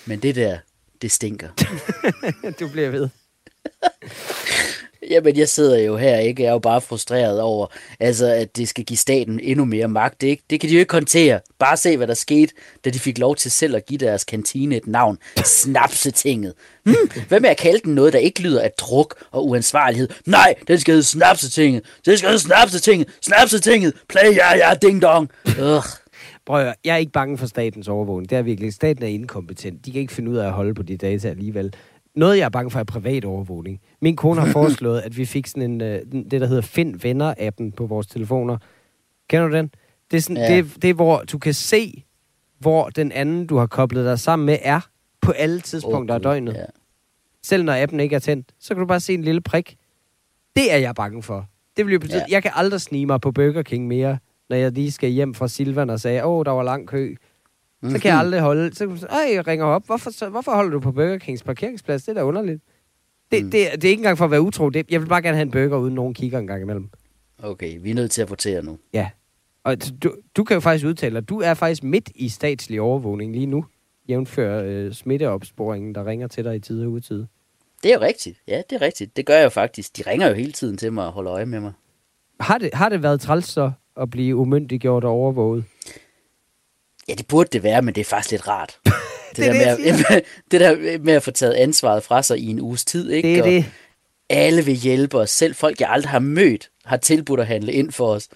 [0.05, 0.57] Men det der,
[1.01, 1.49] det stinker.
[2.59, 3.09] du bliver ved.
[5.09, 6.43] Jamen, jeg sidder jo her, ikke?
[6.43, 7.67] Jeg er jo bare frustreret over,
[7.99, 10.43] altså, at det skal give staten endnu mere magt, ikke?
[10.49, 11.39] Det kan de jo ikke håndtere.
[11.59, 12.53] Bare se, hvad der skete,
[12.85, 15.17] da de fik lov til selv at give deres kantine et navn.
[15.45, 16.53] Snapsetinget.
[16.83, 16.95] Hmm,
[17.27, 20.09] hvad med at kalde den noget, der ikke lyder af druk og uansvarlighed?
[20.25, 21.83] Nej, den skal hedde Snapsetinget.
[22.05, 23.07] Det skal hedde Snapsetinget.
[23.21, 23.93] Snapsetinget.
[24.09, 25.29] Play, ja, ja, ding dong.
[25.47, 25.83] Ugh.
[26.45, 28.29] Prøv at høre, jeg er ikke bange for statens overvågning.
[28.29, 28.73] Det er virkelig.
[28.73, 29.85] Staten er inkompetent.
[29.85, 31.73] De kan ikke finde ud af at holde på de data alligevel.
[32.15, 33.81] Noget, jeg er bange for, er privat overvågning.
[34.01, 36.01] Min kone har foreslået, at vi fik sådan en, øh,
[36.31, 38.57] det, der hedder Find Venner-appen på vores telefoner.
[39.29, 39.71] Kender du den?
[40.11, 40.55] Det er, sådan, Ja.
[40.57, 42.03] det, det er, hvor du kan se,
[42.59, 44.79] hvor den anden, du har koblet dig sammen med, er
[45.21, 46.53] på alle tidspunkter af døgnet.
[46.53, 46.65] Ja.
[47.43, 49.75] Selv når appen ikke er tændt, så kan du bare se en lille prik.
[50.55, 51.45] Det er jeg bange for.
[51.77, 52.25] Det vil jo betyde, Ja.
[52.29, 54.17] jeg kan aldrig snige mig på Burger King mere,
[54.49, 57.15] når jeg lige skal hjem fra Silvan og sagde, åh, der var lang kø.
[57.91, 58.75] Så kan jeg aldrig holde.
[58.75, 59.85] Så Ej, jeg ringer op.
[59.85, 62.03] Hvorfor, så, hvorfor holder du på Burger Kings parkeringsplads?
[62.03, 62.61] Det er da underligt.
[63.31, 63.51] Det, Mm.
[63.51, 64.69] det, det, er ikke engang for at være utro.
[64.69, 66.89] Det, jeg vil bare gerne have en burger, uden nogen kigger en gang imellem.
[67.43, 68.77] Okay, vi er nødt til at votere nu.
[68.93, 69.09] Ja.
[69.63, 73.31] Og du, du kan jo faktisk udtale, at du er faktisk midt i statslig overvågning
[73.33, 73.65] lige nu.
[74.09, 77.25] Jævnfør øh, smitteopsporingen, der ringer til dig i tid og utid.
[77.83, 78.39] Det er jo rigtigt.
[78.47, 79.17] Ja, det er rigtigt.
[79.17, 79.97] Det gør jeg jo faktisk.
[79.97, 81.71] De ringer jo hele tiden til mig og holder øje med mig.
[82.39, 85.63] Har det, har det været træls så at blive umyndiggjort og overvåget?
[87.09, 88.79] Ja, det burde det være, men det er faktisk lidt rart.
[89.35, 92.39] Det, er der det, med, at, det der med at få taget ansvaret fra sig
[92.39, 93.29] i en uges tid, ikke?
[93.29, 93.65] Det er og det.
[94.29, 95.29] alle vil hjælpe os.
[95.29, 98.27] Selv folk, jeg aldrig har mødt, har tilbudt at handle ind for os.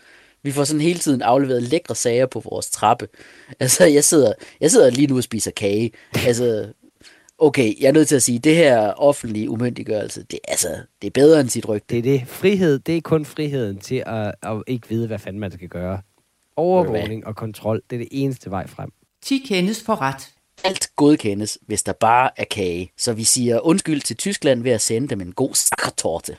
[0.43, 3.07] Vi får sådan hele tiden afleveret lækre sager på vores trappe.
[3.59, 5.91] Altså, jeg sidder, jeg sidder lige nu og spiser kage.
[6.25, 6.67] Altså,
[7.37, 10.67] okay, jeg er nødt til at sige, det her offentlige umyndiggørelse, det, altså,
[11.01, 11.85] det er bedre end sit rygte.
[11.89, 12.27] Det er det.
[12.27, 16.01] Frihed, det er kun friheden til at, at ikke vide, hvad fanden man skal gøre.
[16.57, 18.91] Overvågning og kontrol, det er det eneste vej frem.
[19.21, 20.31] 10 kendes for ret.
[20.63, 22.91] Alt godkendes, hvis der bare er kage.
[22.97, 26.37] Så vi siger undskyld til Tyskland ved at sende dem en god sakkertorte.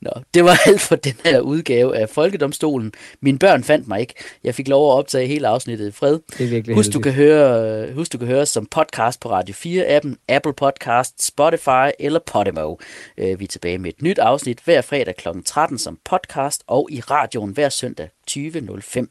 [0.00, 2.92] Nå, det var alt for den her udgave af Folkedomstolen.
[3.20, 4.14] Mine børn fandt mig ikke.
[4.44, 6.18] Jeg fik lov at optage hele afsnittet i fred.
[6.38, 9.30] Det er virkelig Husk, du kan høre, husk, du kan høre os som podcast på
[9.30, 12.76] Radio 4-appen, Apple Podcast, Spotify eller Podimo.
[13.18, 15.28] Øh, Vi er tilbage med et nyt afsnit hver fredag kl.
[15.44, 19.06] 13 som podcast og i radioen hver søndag 20.05.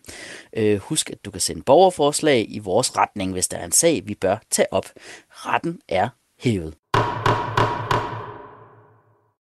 [0.57, 4.01] Øh, Husk, at du kan sende borgerforslag i vores retning, hvis der er en sag,
[4.05, 4.85] vi bør tage op.
[5.31, 6.73] Retten er hævet.